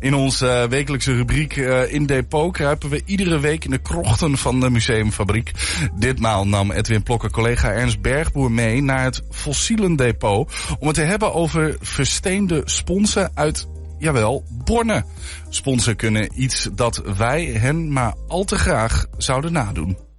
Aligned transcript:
In 0.00 0.14
onze 0.14 0.66
wekelijkse 0.68 1.14
rubriek 1.14 1.56
uh, 1.56 1.92
In 1.92 2.06
Depot 2.06 2.52
kruipen 2.52 2.88
we 2.90 3.02
iedere 3.04 3.40
week 3.40 3.64
in 3.64 3.70
de 3.70 3.78
krochten 3.78 4.38
van 4.38 4.60
de 4.60 4.70
museumfabriek. 4.70 5.50
Ditmaal 5.94 6.46
nam 6.46 6.72
Edwin 6.72 7.02
Plokker 7.02 7.30
collega 7.30 7.72
Ernst 7.72 8.00
Bergboer 8.00 8.50
mee 8.50 8.82
naar 8.82 9.04
het 9.04 9.22
fossielen 9.30 9.96
depot 9.96 10.52
om 10.78 10.86
het 10.86 10.96
te 10.96 11.02
hebben 11.02 11.34
over 11.34 11.76
versteende 11.80 12.62
sponsen 12.64 13.30
uit 13.34 13.66
jawel, 13.98 14.44
Borne. 14.64 15.04
Sponsen 15.48 15.96
kunnen 15.96 16.42
iets 16.42 16.68
dat 16.72 17.02
wij 17.16 17.44
hen 17.44 17.92
maar 17.92 18.14
al 18.28 18.44
te 18.44 18.56
graag 18.58 19.06
zouden 19.16 19.52
nadoen. 19.52 20.13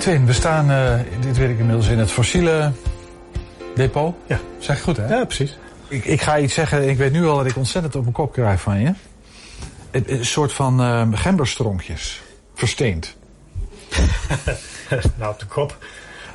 Edwin, 0.00 0.26
we 0.26 0.32
staan, 0.32 0.70
uh, 0.70 0.98
dit 1.20 1.36
weet 1.36 1.50
ik 1.50 1.58
inmiddels, 1.58 1.88
in 1.88 1.98
het 1.98 2.10
fossiele 2.10 2.72
depot. 3.74 4.14
Ja. 4.26 4.40
Zeg 4.58 4.76
je 4.76 4.82
goed, 4.82 4.96
hè? 4.96 5.16
Ja, 5.16 5.24
precies. 5.24 5.58
Ik, 5.88 6.04
ik 6.04 6.20
ga 6.20 6.38
iets 6.38 6.54
zeggen, 6.54 6.88
ik 6.88 6.96
weet 6.96 7.12
nu 7.12 7.26
al 7.26 7.36
dat 7.36 7.46
ik 7.46 7.56
ontzettend 7.56 7.96
op 7.96 8.02
mijn 8.02 8.14
kop 8.14 8.32
krijg 8.32 8.60
van 8.60 8.80
je. 8.80 8.92
Een 9.90 10.24
soort 10.24 10.52
van 10.52 10.80
uh, 10.80 11.08
gemberstronkjes. 11.12 12.22
Versteend. 12.54 13.16
nou, 15.18 15.32
op 15.32 15.38
de 15.38 15.46
kop. 15.46 15.76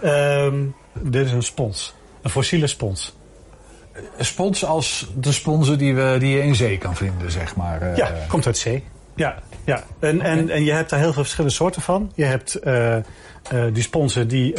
Um, 0.04 0.76
dit 0.94 1.26
is 1.26 1.32
een 1.32 1.44
spons. 1.44 1.94
Een 2.22 2.30
fossiele 2.30 2.68
spons. 2.68 3.16
Een 4.18 4.26
spons 4.26 4.66
als 4.66 5.12
de 5.16 5.32
sponsen 5.32 5.78
die, 5.78 5.96
we, 5.96 6.16
die 6.20 6.36
je 6.36 6.44
in 6.44 6.56
zee 6.56 6.78
kan 6.78 6.96
vinden, 6.96 7.32
zeg 7.32 7.56
maar. 7.56 7.82
Uh, 7.82 7.96
ja, 7.96 8.12
komt 8.28 8.46
uit 8.46 8.58
zee. 8.58 8.84
Ja, 9.16 9.40
ja. 9.64 9.84
En, 10.00 10.16
okay. 10.16 10.30
en, 10.30 10.50
en 10.50 10.64
je 10.64 10.72
hebt 10.72 10.90
daar 10.90 11.00
heel 11.00 11.14
veel 11.14 11.22
verschillende 11.22 11.56
soorten 11.56 11.82
van. 11.82 12.12
Je 12.16 12.26
hebt 12.26 12.60
uh, 12.64 12.98
die 13.74 13.84
sponsen 13.84 14.28
die, 14.28 14.56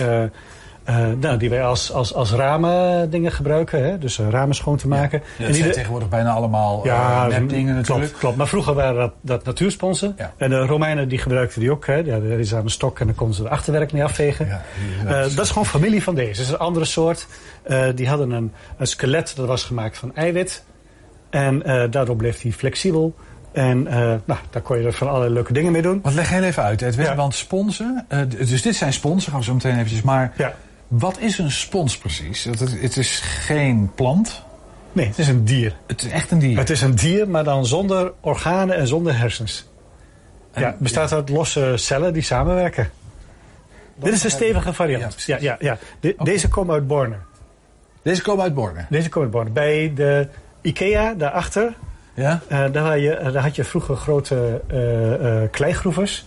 uh, 0.89 1.06
nou, 1.19 1.37
die 1.37 1.51
wij 1.51 1.65
als, 1.65 1.92
als, 1.92 2.15
als 2.15 2.33
ramen 2.33 3.11
dingen 3.11 3.33
gebruiken. 3.33 3.84
Hè? 3.84 3.98
Dus 3.98 4.19
ramen 4.19 4.55
schoon 4.55 4.77
te 4.77 4.89
maken. 4.89 5.23
Ja, 5.39 5.45
en 5.45 5.53
die 5.53 5.61
zijn 5.61 5.73
tegenwoordig 5.73 6.09
bijna 6.09 6.31
allemaal 6.31 6.84
ja, 6.84 7.27
nepdingen 7.27 7.75
natuurlijk. 7.75 8.07
Klopt, 8.07 8.20
klopt. 8.20 8.37
Maar 8.37 8.48
vroeger 8.48 8.75
waren 8.75 8.97
dat, 8.97 9.12
dat 9.20 9.45
natuursponsen. 9.45 10.14
Ja. 10.19 10.33
En 10.37 10.51
de 10.51 10.59
Romeinen 10.59 11.09
die 11.09 11.19
gebruikten 11.19 11.61
die 11.61 11.70
ook. 11.70 11.87
Hè? 11.87 11.95
Ja, 11.95 12.19
die 12.19 12.39
is 12.39 12.55
aan 12.55 12.64
een 12.64 12.70
stok 12.70 13.01
en 13.01 13.07
dan 13.07 13.14
konden 13.14 13.37
ze 13.37 13.42
de 13.42 13.48
achterwerk 13.48 13.92
mee 13.92 14.05
afvegen. 14.05 14.47
Ja, 14.47 14.62
dat, 15.05 15.27
is 15.27 15.34
dat 15.34 15.45
is 15.45 15.51
gewoon 15.51 15.67
familie 15.67 16.03
van 16.03 16.14
deze. 16.14 16.37
Dat 16.37 16.47
is 16.47 16.51
een 16.51 16.59
andere 16.59 16.84
soort. 16.84 17.27
die 17.95 18.09
hadden 18.09 18.31
een, 18.31 18.53
een 18.77 18.87
skelet 18.87 19.33
dat 19.37 19.47
was 19.47 19.64
gemaakt 19.64 19.98
van 19.98 20.14
eiwit. 20.14 20.64
En 21.31 21.59
daardoor 21.91 22.17
bleef 22.17 22.42
hij 22.42 22.53
flexibel. 22.53 23.14
En 23.56 23.86
uh, 23.86 23.92
nou, 24.24 24.40
daar 24.50 24.62
kon 24.62 24.78
je 24.78 24.86
er 24.86 24.92
van 24.92 25.08
allerlei 25.08 25.32
leuke 25.32 25.52
dingen 25.52 25.72
mee 25.72 25.82
doen. 25.82 26.00
Wat 26.02 26.14
leg 26.14 26.28
heel 26.28 26.42
even 26.42 26.62
uit, 26.62 26.82
Edwin. 26.82 27.04
Ja. 27.04 27.14
Want 27.14 27.34
sponsen, 27.34 28.06
uh, 28.08 28.20
dus 28.28 28.62
dit 28.62 28.76
zijn 28.76 28.92
sponsen, 28.92 29.30
gaan 29.30 29.40
we 29.40 29.46
zo 29.46 29.54
meteen 29.54 29.74
eventjes. 29.74 30.02
Maar 30.02 30.32
ja. 30.36 30.54
wat 30.88 31.18
is 31.18 31.38
een 31.38 31.50
spons 31.50 31.98
precies? 31.98 32.44
Het, 32.44 32.60
het 32.60 32.96
is 32.96 33.20
geen 33.20 33.90
plant. 33.94 34.42
Nee, 34.92 35.06
het 35.06 35.18
is 35.18 35.28
een 35.28 35.44
dier. 35.44 35.77
Het 35.86 36.02
is 36.02 36.10
echt 36.10 36.30
een 36.30 36.38
dier? 36.38 36.58
Het 36.58 36.70
is 36.70 36.82
een 36.82 36.94
dier, 36.94 37.28
maar 37.28 37.44
dan 37.44 37.66
zonder 37.66 38.12
organen 38.20 38.77
en 38.77 38.86
zonder 38.86 39.18
hersens. 39.18 39.68
En, 40.52 40.62
ja, 40.62 40.68
het 40.68 40.78
bestaat 40.78 41.12
uit 41.12 41.28
losse 41.28 41.72
cellen 41.77 42.12
die 42.12 42.22
samenwerken. 42.22 42.90
Dat 43.94 44.04
Dit 44.04 44.14
is 44.14 44.24
een 44.24 44.30
stevige 44.30 44.72
variant. 44.72 45.22
Ja, 45.22 45.36
ja, 45.40 45.56
ja. 45.60 45.78
De, 46.00 46.12
okay. 46.12 46.24
Deze 46.24 46.48
komen 46.48 46.74
uit 46.74 46.86
Borne. 46.86 47.16
Deze 48.02 48.22
komen 48.22 48.44
uit 48.44 48.54
Borne? 48.54 48.86
Deze 48.90 49.08
komen 49.08 49.22
uit 49.22 49.36
Borne. 49.36 49.50
Bij 49.50 49.92
de 49.94 50.28
IKEA, 50.60 51.14
daarachter, 51.14 51.74
ja? 52.17 52.41
Uh, 52.53 52.64
daar, 52.72 52.84
had 52.84 53.00
je, 53.00 53.31
daar, 53.33 53.42
had 53.42 53.56
je, 53.56 53.64
vroeger 53.64 53.97
grote 53.97 54.61
uh, 54.72 55.50
kleigroevers. 55.50 56.27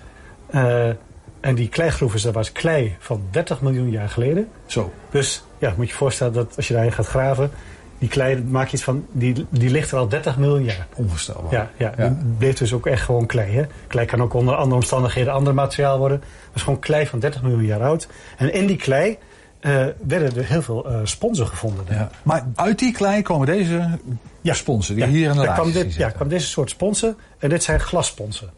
en 1.40 1.56
die 1.56 1.70
kleigroevers, 1.70 2.24
dat 2.24 2.34
was 2.34 2.52
klei 2.52 2.96
van 3.00 3.22
30 3.32 3.62
miljoen 3.62 3.90
jaar 3.90 4.10
geleden. 4.10 4.48
Zo. 4.66 4.94
Dus 5.10 5.44
ja, 5.58 5.70
moet 5.70 5.86
je 5.86 5.92
je 5.92 5.98
voorstellen 5.98 6.34
dat 6.34 6.54
als 6.56 6.68
je 6.68 6.74
daarin 6.74 6.92
gaat 6.92 7.08
graven... 7.08 7.52
die 8.00 8.10
klei, 8.10 8.44
maak 8.44 8.68
je 8.68 8.74
iets 8.74 8.84
van, 8.84 9.06
die, 9.12 9.46
die 9.50 9.70
ligt 9.70 9.92
er 9.92 9.98
al 9.98 10.08
30 10.08 10.38
miljoen 10.38 10.64
jaar. 10.64 10.88
Onvoorstelbaar. 10.96 11.52
Ja, 11.52 11.70
ja, 11.78 11.94
ja. 11.98 12.08
Die 12.08 12.34
bleef 12.38 12.58
dus 12.58 12.74
ook 12.74 12.88
echt 12.88 13.04
gewoon 13.04 13.26
klei. 13.26 13.52
Hè? 13.52 13.64
Klei 13.88 14.06
kan 14.06 14.22
ook 14.22 14.34
onder 14.34 14.56
andere 14.56 14.76
omstandigheden 14.76 15.34
ander 15.34 15.54
materiaal 15.54 15.98
worden. 15.98 16.20
Dat 16.20 16.56
is 16.56 16.62
gewoon 16.62 16.80
klei 16.80 17.08
van 17.08 17.20
30 17.20 17.42
miljoen 17.42 17.66
jaar 17.66 17.82
oud. 17.82 18.08
En 18.38 18.54
in 18.54 18.68
die 18.68 18.78
klei 18.78 19.18
uh, 19.62 19.86
werden 20.08 20.36
er 20.36 20.46
heel 20.46 20.62
veel 20.62 20.92
uh, 20.92 21.00
sponsen 21.04 21.48
gevonden. 21.48 21.86
Ja. 21.90 22.10
Maar 22.24 22.46
uit 22.56 22.80
die 22.80 22.92
klei 22.92 23.22
komen 23.22 23.48
deze 23.48 24.00
ja. 24.42 24.54
sponsen 24.54 24.96
die 24.96 25.04
ja. 25.04 25.10
hier 25.10 25.30
in 25.30 25.38
de 25.38 25.54
kwam 25.54 25.72
dit, 25.72 25.96
Ja, 25.96 26.10
kwam 26.10 26.28
deze 26.28 26.48
soort 26.48 26.70
sponsen. 26.70 27.18
En 27.40 27.50
dit 27.50 27.64
zijn 27.64 27.80
glassponsen. 27.80 28.50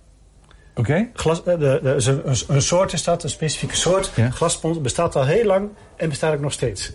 Oké. 0.75 1.09
Okay. 1.15 1.57
De, 1.57 1.81
een, 1.83 2.35
een, 2.47 2.61
soort 2.61 2.93
is 2.93 3.03
dat, 3.03 3.23
een 3.23 3.29
specifieke 3.29 3.75
soort. 3.75 4.11
Ja. 4.15 4.29
Glasspons 4.29 4.81
bestaat 4.81 5.15
al 5.15 5.25
heel 5.25 5.45
lang 5.45 5.69
en 5.95 6.09
bestaat 6.09 6.33
ook 6.33 6.39
nog 6.39 6.53
steeds. 6.53 6.91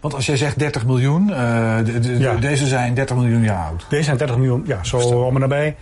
Want 0.00 0.14
als 0.14 0.26
jij 0.26 0.36
zegt 0.36 0.58
30 0.58 0.86
miljoen, 0.86 1.26
de, 1.26 2.36
deze 2.40 2.66
zijn 2.66 2.94
30 2.94 3.16
miljoen 3.16 3.42
jaar 3.42 3.66
oud. 3.66 3.84
Deze 3.88 4.02
zijn 4.02 4.16
30 4.16 4.36
miljoen, 4.36 4.62
ja, 4.66 4.84
zo 4.84 4.96
om 4.96 5.34
en 5.34 5.40
nabij. 5.40 5.76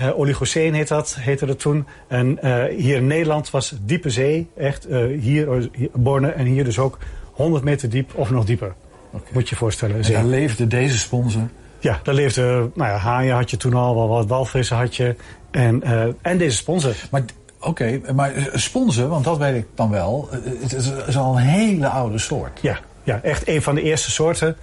Uh, 0.00 0.18
Oligoceen 0.18 0.74
heet 0.74 0.88
dat, 0.88 1.16
heette 1.20 1.46
dat 1.46 1.58
toen. 1.58 1.86
En 2.06 2.38
uh, 2.42 2.64
hier 2.64 2.96
in 2.96 3.06
Nederland 3.06 3.50
was 3.50 3.74
diepe 3.80 4.10
zee, 4.10 4.48
echt 4.56 4.90
uh, 4.90 5.20
hier, 5.20 5.68
Borne 5.92 6.28
en 6.28 6.46
hier 6.46 6.64
dus 6.64 6.78
ook 6.78 6.98
100 7.32 7.64
meter 7.64 7.90
diep 7.90 8.14
of 8.14 8.30
nog 8.30 8.44
dieper. 8.44 8.74
Okay. 9.10 9.28
Moet 9.32 9.42
je 9.42 9.48
je 9.48 9.56
voorstellen. 9.56 10.02
En 10.02 10.12
daar 10.12 10.24
leefden 10.24 10.68
deze 10.68 10.98
sponsen? 10.98 11.50
Ja, 11.78 12.00
daar 12.02 12.14
leefden, 12.14 12.72
nou 12.74 12.90
ja, 12.90 12.96
haaien 12.96 13.34
had 13.34 13.50
je 13.50 13.56
toen 13.56 13.74
al, 13.74 13.94
wel 13.94 14.08
wat 14.08 14.26
walvissen 14.26 14.76
had 14.76 14.96
je. 14.96 15.16
En, 15.50 15.82
en 16.22 16.38
deze 16.38 16.56
sponsen. 16.56 16.94
Maar 17.10 17.22
oké, 17.60 17.68
okay, 17.68 18.12
maar 18.14 18.32
sponsen, 18.52 19.08
want 19.08 19.24
dat 19.24 19.38
weet 19.38 19.56
ik 19.56 19.66
dan 19.74 19.90
wel, 19.90 20.28
het 20.60 20.72
is, 20.72 20.90
is 21.06 21.16
al 21.16 21.36
een 21.36 21.42
hele 21.42 21.88
oude 21.88 22.18
soort. 22.18 22.58
Ja, 22.62 22.78
ja 23.02 23.20
echt 23.22 23.48
een 23.48 23.62
van 23.62 23.74
de 23.74 23.82
eerste 23.82 24.10
soorten. 24.10 24.56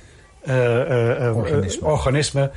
Uh, 0.47 1.19
uh, 1.19 1.37
organismen, 1.37 1.91
organismen 1.91 2.51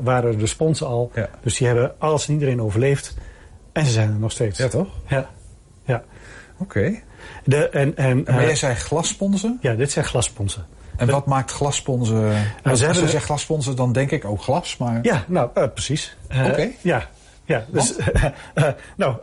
waren 0.00 0.38
de 0.38 0.46
sponsen 0.46 0.86
al. 0.86 1.10
Ja. 1.14 1.28
Dus 1.42 1.56
die 1.56 1.66
hebben 1.66 1.94
alles 1.98 2.28
en 2.28 2.32
iedereen 2.32 2.60
overleefd. 2.60 3.14
En 3.72 3.86
ze 3.86 3.92
zijn 3.92 4.08
er 4.08 4.18
nog 4.18 4.32
steeds. 4.32 4.58
Ja, 4.58 4.68
toch? 4.68 4.88
Ja. 5.08 5.30
ja. 5.84 6.02
Oké. 6.58 6.78
Okay. 6.78 7.02
De, 7.44 7.68
en, 7.68 7.96
en, 7.96 8.22
maar 8.22 8.44
jij 8.44 8.56
zei 8.56 8.74
glassponsen? 8.74 9.58
Ja, 9.60 9.74
dit 9.74 9.90
zijn 9.90 10.04
glassponsen. 10.04 10.66
En 10.96 11.10
wat 11.10 11.26
maakt 11.26 11.50
glassponsen... 11.50 12.22
Nou, 12.22 12.36
als 12.62 12.80
je 12.80 12.86
hebben... 12.86 13.08
zegt 13.08 13.24
glassponsen, 13.24 13.76
dan 13.76 13.92
denk 13.92 14.10
ik 14.10 14.24
ook 14.24 14.42
glas, 14.42 14.76
maar... 14.76 14.98
Ja, 15.02 15.24
nou, 15.28 15.50
uh, 15.54 15.64
precies. 15.74 16.16
Uh, 16.32 16.40
Oké. 16.40 16.50
Okay. 16.50 16.76
Ja, 16.80 17.08
ja. 17.44 17.64
Dus, 17.68 17.96
uh, 17.98 18.24
nou, 18.96 19.16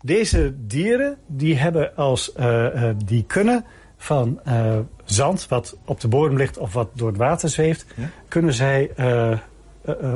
deze 0.00 0.54
dieren, 0.56 1.16
die 1.26 1.56
hebben 1.56 1.96
als... 1.96 2.32
die 3.04 3.24
kunnen 3.24 3.64
van 4.04 4.40
zand, 5.04 5.48
wat 5.48 5.76
op 5.84 6.00
de 6.00 6.08
bodem 6.08 6.36
ligt 6.36 6.58
of 6.58 6.72
wat 6.72 6.88
door 6.94 7.08
het 7.08 7.16
water 7.16 7.48
zweeft... 7.48 7.86
Ja? 7.96 8.04
kunnen 8.28 8.54
zij... 8.54 8.90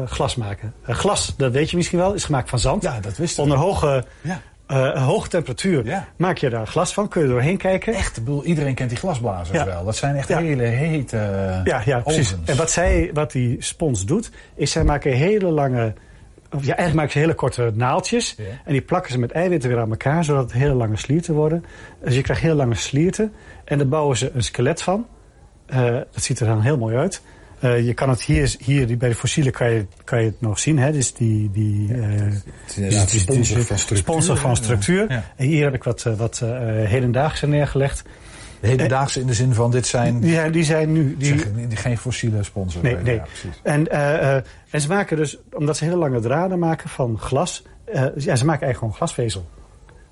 glas 0.07 0.37
maken. 0.37 0.75
glas, 0.83 1.35
dat 1.37 1.53
weet 1.53 1.71
je 1.71 1.77
misschien 1.77 1.99
wel, 1.99 2.15
is 2.15 2.25
gemaakt 2.25 2.49
van 2.51 2.59
zand. 2.59 2.83
Ja, 2.83 3.01
dat 3.01 3.17
wist 3.17 3.39
ik. 3.39 3.45
Onder 3.45 3.59
hoge 3.59 4.05
ja. 4.21 4.41
Hoge 4.95 5.29
temperatuur 5.29 5.87
ja. 5.87 6.09
maak 6.17 6.39
je 6.39 6.51
daar 6.51 6.67
glas 6.67 6.93
van, 6.93 7.09
kun 7.09 7.23
je 7.23 7.29
doorheen 7.29 7.57
kijken. 7.57 7.95
Echt, 7.95 8.15
bedoel, 8.15 8.45
iedereen 8.45 8.75
kent 8.75 8.89
die 8.89 8.99
glasblazers 8.99 9.65
wel. 9.65 9.85
Dat 9.85 9.97
zijn 9.97 10.17
echt 10.17 10.29
hele 10.29 10.63
hete 10.63 11.17
Ja, 11.65 11.83
ja 11.85 12.01
precies. 12.01 12.37
En 12.45 12.57
wat, 12.57 12.71
zij, 12.71 13.11
wat 13.15 13.33
die 13.33 13.57
spons 13.63 14.05
doet, 14.05 14.31
is 14.55 14.71
zij 14.71 14.85
maken 14.85 15.13
hele 15.13 15.51
lange... 15.51 15.95
Ja, 16.51 16.59
eigenlijk 16.59 16.95
maken 16.95 17.13
ze 17.13 17.19
hele 17.19 17.35
korte 17.35 17.73
naaldjes. 17.75 18.37
En 18.65 18.73
die 18.73 18.83
plakken 18.83 19.13
ze 19.13 19.19
met 19.19 19.33
eiwitten 19.33 19.71
weer 19.71 19.79
aan 19.79 19.91
elkaar, 19.91 20.25
zodat 20.25 20.43
het 20.43 20.53
hele 20.53 20.75
lange 20.75 20.97
slierten 20.97 21.35
worden. 21.35 21.65
Dus 22.05 22.15
je 22.15 22.23
krijgt 22.23 22.43
heel 22.43 22.55
lange 22.55 22.75
slierten. 22.75 23.33
En 23.69 23.79
daar 23.79 23.89
bouwen 23.89 24.17
ze 24.17 24.31
een 24.35 24.43
skelet 24.43 24.83
van. 24.83 25.07
Uh, 25.71 25.85
dat 25.91 26.23
ziet 26.23 26.41
er 26.41 26.47
dan 26.47 26.61
heel 26.61 26.79
mooi 26.79 26.97
uit. 26.97 27.23
Uh, 27.61 27.87
je 27.87 27.95
kan 27.95 28.09
het 28.09 28.23
hier, 28.23 28.55
hier 28.59 28.99
bij 28.99 29.09
de 29.09 29.15
fossielen 29.15 29.53
kan 29.53 29.71
je, 29.71 29.87
kan 30.05 30.21
je 30.21 30.27
het 30.27 30.41
nog 30.41 30.59
zien. 30.59 30.79
Hè? 30.79 30.93
Dus 30.93 31.15
die, 31.15 31.51
die, 31.51 31.89
uh, 31.89 32.33
ja, 32.75 33.05
die, 33.05 33.07
die, 33.07 33.21
sponsor 33.21 33.63
van 33.63 33.79
structuur. 33.79 33.97
Sponsor 33.97 34.37
van 34.37 34.57
structuur. 34.57 35.13
Ja. 35.13 35.25
En 35.37 35.47
hier 35.47 35.65
heb 35.65 35.75
ik 35.75 35.85
wat, 35.85 36.03
wat 36.03 36.41
uh, 36.45 36.51
hedendaagse 36.85 37.47
neergelegd. 37.47 38.03
De 38.61 38.67
hedendaagse 38.67 39.21
in 39.21 39.27
de 39.27 39.35
zin 39.35 39.55
van 39.55 39.71
dit 39.71 39.87
zijn... 39.87 40.21
Die, 40.21 40.33
zijn, 40.33 40.53
die 40.53 40.65
zijn 40.65 40.93
nu... 40.93 41.17
Die, 41.17 41.39
zeg, 41.39 41.83
geen 41.83 41.99
fossiele 41.99 42.43
sponsor. 42.43 42.83
Nee, 42.83 42.97
nee. 42.97 43.15
Ja, 43.15 43.25
en, 43.63 43.91
en 44.71 44.81
ze 44.81 44.89
maken 44.89 45.17
dus, 45.17 45.39
omdat 45.53 45.77
ze 45.77 45.85
hele 45.85 45.97
lange 45.97 46.21
draden 46.21 46.59
maken 46.59 46.89
van 46.89 47.19
glas... 47.19 47.63
ja, 47.93 48.13
ze 48.15 48.25
maken 48.27 48.47
eigenlijk 48.47 48.79
gewoon 48.79 48.95
glasvezel. 48.95 49.47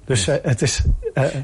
Dus 0.06 0.26
het 0.26 0.62
is... 0.62 0.82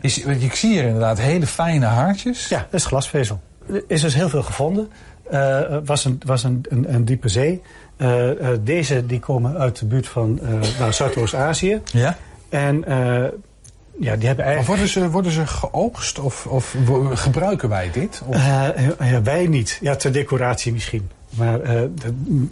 is... 0.00 0.18
Ik 0.18 0.54
zie 0.54 0.70
hier 0.70 0.84
inderdaad 0.84 1.20
hele 1.20 1.46
fijne 1.46 1.86
haartjes. 1.86 2.48
Ja, 2.48 2.58
dat 2.58 2.80
is 2.80 2.86
glasvezel. 2.86 3.40
Er 3.68 3.84
is 3.86 4.00
dus 4.00 4.14
heel 4.14 4.28
veel 4.28 4.42
gevonden. 4.42 4.90
Uh, 5.32 5.60
was 5.84 6.04
een, 6.04 6.20
was 6.26 6.44
een, 6.44 6.64
een, 6.68 6.94
een 6.94 7.04
diepe 7.04 7.28
zee. 7.28 7.62
Deze 8.60 9.06
die 9.06 9.20
komen 9.20 9.58
uit 9.58 9.78
de 9.78 9.86
buurt 9.86 10.08
van 10.08 10.40
nou, 10.78 10.92
Zuidoost-Azië. 10.92 11.80
Ja. 11.84 12.16
En 12.48 12.84
ja, 14.00 14.16
die 14.16 14.26
hebben 14.26 14.44
eigenlijk... 14.44 14.66
worden, 14.66 14.88
ze, 14.88 15.10
worden 15.10 15.32
ze 15.32 15.46
geoogst 15.46 16.18
of, 16.18 16.46
of 16.46 16.76
gebruiken 17.12 17.68
wij 17.68 17.90
dit? 17.92 18.22
Of? 18.26 18.36
ja, 18.98 19.22
wij 19.22 19.46
niet. 19.46 19.78
Ja, 19.80 19.96
ter 19.96 20.12
decoratie 20.12 20.72
misschien. 20.72 21.10
Maar 21.30 21.60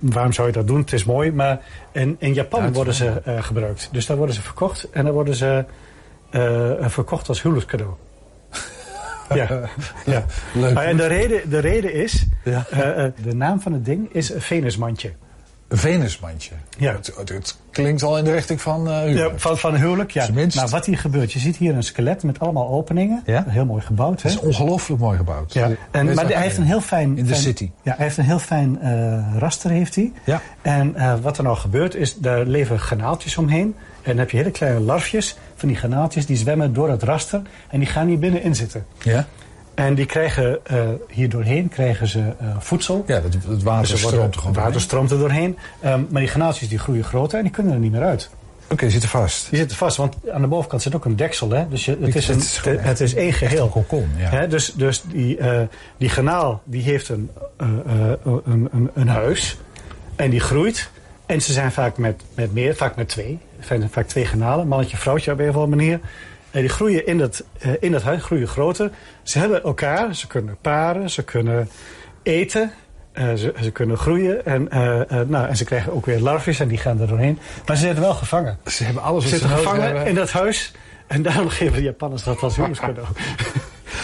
waarom 0.00 0.32
zou 0.32 0.46
je 0.46 0.52
dat 0.52 0.66
doen? 0.66 0.80
Het 0.80 0.92
is 0.92 1.04
mooi. 1.04 1.32
Maar 1.32 1.60
in, 1.92 2.16
in 2.18 2.34
Japan 2.34 2.72
worden 2.72 2.94
ze 2.94 3.22
gebruikt. 3.40 3.88
Dus 3.92 4.06
daar 4.06 4.16
worden 4.16 4.34
ze 4.34 4.42
verkocht. 4.42 4.90
En 4.90 5.04
dan 5.04 5.14
worden 5.14 5.34
ze 5.34 5.64
verkocht 6.90 7.28
als 7.28 7.42
huwelijkscadeau. 7.42 7.92
ja, 9.34 9.68
ja. 10.06 10.24
Leuk. 10.54 10.76
en 10.76 10.96
de 10.96 11.06
reden, 11.06 11.50
de 11.50 11.58
reden 11.58 11.92
is, 11.94 12.26
ja. 12.44 12.66
uh, 12.72 12.78
de 13.22 13.34
naam 13.34 13.60
van 13.60 13.72
het 13.72 13.84
ding 13.84 14.08
is 14.12 14.32
Venusmandje. 14.36 15.12
Een 15.70 15.78
Venusmandje. 15.78 16.54
Ja. 16.78 16.92
Het, 16.92 17.12
het, 17.16 17.56
klinkt 17.70 18.02
al 18.02 18.18
in 18.18 18.24
de 18.24 18.32
richting 18.32 18.60
van 18.60 18.88
uh, 18.88 18.98
huwelijk. 18.98 19.32
Ja, 19.32 19.38
van, 19.38 19.58
van 19.58 19.74
huwelijk, 19.74 20.10
ja. 20.10 20.28
Nou, 20.30 20.70
wat 20.70 20.86
hier 20.86 20.98
gebeurt, 20.98 21.32
je 21.32 21.38
ziet 21.38 21.56
hier 21.56 21.74
een 21.74 21.82
skelet 21.82 22.22
met 22.22 22.38
allemaal 22.38 22.68
openingen. 22.68 23.22
Ja? 23.26 23.44
Heel 23.48 23.64
mooi 23.64 23.82
gebouwd. 23.82 24.22
Het 24.22 24.32
is 24.32 24.38
ongelooflijk 24.38 25.00
mooi 25.00 25.16
gebouwd. 25.16 25.52
Ja. 25.52 25.70
En, 25.90 26.14
maar 26.14 26.26
hij 26.26 26.42
heeft 26.42 26.56
een 26.56 26.64
heel 26.64 26.80
fijn... 26.80 27.18
In 27.18 27.26
de 27.26 27.34
city. 27.34 27.70
Ja, 27.82 27.94
hij 27.96 28.04
heeft 28.04 28.16
een 28.16 28.24
heel 28.24 28.38
fijn 28.38 28.78
uh, 28.82 29.38
raster, 29.38 29.70
heeft 29.70 29.94
hij. 29.94 30.12
Ja. 30.24 30.40
En 30.62 30.94
uh, 30.96 31.14
wat 31.20 31.38
er 31.38 31.44
nou 31.44 31.56
gebeurt, 31.56 31.94
is, 31.94 32.16
daar 32.16 32.46
leven 32.46 32.78
granaaltjes 32.78 33.36
omheen. 33.36 33.74
En 34.02 34.10
dan 34.10 34.18
heb 34.18 34.30
je 34.30 34.36
hele 34.36 34.50
kleine 34.50 34.80
larfjes 34.80 35.36
van 35.60 35.68
die 35.68 35.78
granaaltjes, 35.78 36.26
die 36.26 36.36
zwemmen 36.36 36.72
door 36.72 36.90
het 36.90 37.02
raster. 37.02 37.42
En 37.68 37.78
die 37.78 37.88
gaan 37.88 38.06
hier 38.06 38.18
binnenin 38.18 38.54
zitten. 38.54 38.86
Ja. 39.02 39.26
En 39.74 39.94
die 39.94 40.06
krijgen 40.06 40.58
uh, 40.72 40.88
hier 41.08 41.28
doorheen 41.28 41.68
krijgen 41.68 42.06
ze 42.06 42.18
uh, 42.18 42.56
voedsel. 42.58 43.04
Ja, 43.06 43.22
het, 43.22 43.36
het 43.48 43.62
water 43.62 43.90
dus 43.90 44.00
stroomt 44.00 44.34
er 44.34 44.46
Het 44.46 44.56
water 44.56 44.80
stroomt 44.80 45.10
er 45.10 45.18
doorheen. 45.18 45.58
Um, 45.84 46.06
maar 46.10 46.20
die 46.20 46.30
granaaltjes 46.30 46.68
die 46.68 46.78
groeien 46.78 47.04
groter 47.04 47.38
en 47.38 47.44
die 47.44 47.52
kunnen 47.52 47.72
er 47.72 47.78
niet 47.78 47.92
meer 47.92 48.02
uit. 48.02 48.30
Oké, 48.32 48.72
okay, 48.72 48.88
die 48.88 48.90
zitten 48.90 49.08
vast. 49.10 49.50
Die 49.50 49.58
zitten 49.58 49.76
vast, 49.76 49.96
want 49.96 50.16
aan 50.32 50.40
de 50.40 50.46
bovenkant 50.46 50.82
zit 50.82 50.94
ook 50.94 51.04
een 51.04 51.16
deksel. 51.16 51.50
Hè? 51.50 51.68
Dus 51.68 51.84
je, 51.84 51.96
het, 52.00 52.14
is 52.14 52.28
een, 52.28 52.34
het, 52.34 52.44
is 52.66 52.82
het 52.82 53.00
is 53.00 53.14
één 53.14 53.32
geheel. 53.32 53.64
Een 53.64 53.70
kokon, 53.70 54.10
ja. 54.16 54.28
Hè? 54.28 54.48
Dus, 54.48 54.72
dus 54.72 55.02
die, 55.06 55.38
uh, 55.38 55.60
die 55.96 56.08
granaal 56.08 56.62
die 56.64 56.82
heeft 56.82 57.08
een, 57.08 57.30
een, 57.56 58.18
een, 58.44 58.90
een 58.94 59.08
huis. 59.08 59.58
En 60.16 60.30
die 60.30 60.40
groeit. 60.40 60.90
En 61.26 61.42
ze 61.42 61.52
zijn 61.52 61.72
vaak 61.72 61.98
met, 61.98 62.22
met 62.34 62.52
meer, 62.52 62.76
vaak 62.76 62.96
met 62.96 63.08
twee. 63.08 63.38
Zijn 63.60 63.90
vaak 63.90 64.06
twee 64.06 64.24
granalen, 64.24 64.68
mannetje, 64.68 64.96
vrouwtje 64.96 65.32
op 65.32 65.38
een 65.38 65.48
of 65.48 65.54
andere 65.54 65.76
manier. 65.76 66.00
En 66.50 66.60
die 66.60 66.68
groeien 66.68 67.06
in 67.06 67.18
dat, 67.18 67.44
uh, 67.66 67.72
in 67.80 67.92
dat 67.92 68.02
huis, 68.02 68.22
groeien 68.22 68.48
groter. 68.48 68.90
Ze 69.22 69.38
hebben 69.38 69.62
elkaar, 69.62 70.14
ze 70.14 70.26
kunnen 70.26 70.56
paren, 70.60 71.10
ze 71.10 71.22
kunnen 71.22 71.68
eten. 72.22 72.72
Uh, 73.14 73.34
ze, 73.34 73.54
ze, 73.62 73.70
kunnen 73.70 73.98
groeien 73.98 74.46
en, 74.46 74.68
uh, 74.72 75.20
nou, 75.26 75.48
en 75.48 75.56
ze 75.56 75.64
krijgen 75.64 75.92
ook 75.92 76.06
weer 76.06 76.20
larven 76.20 76.58
en 76.58 76.68
die 76.68 76.78
gaan 76.78 77.00
er 77.00 77.06
doorheen. 77.06 77.38
Maar 77.66 77.76
ze 77.76 77.82
zitten 77.82 78.02
wel 78.02 78.14
gevangen. 78.14 78.58
Ze 78.64 78.84
hebben 78.84 79.02
alles 79.02 79.24
ze 79.24 79.30
zitten 79.30 79.48
gevangen 79.48 80.06
in 80.06 80.14
dat 80.14 80.30
huis. 80.30 80.72
En 81.06 81.22
daarom 81.22 81.48
geven 81.48 81.76
de 81.76 81.82
Japanners 81.82 82.22
dat 82.22 82.42
als 82.42 82.56
huwelijkscadeau. 82.56 83.08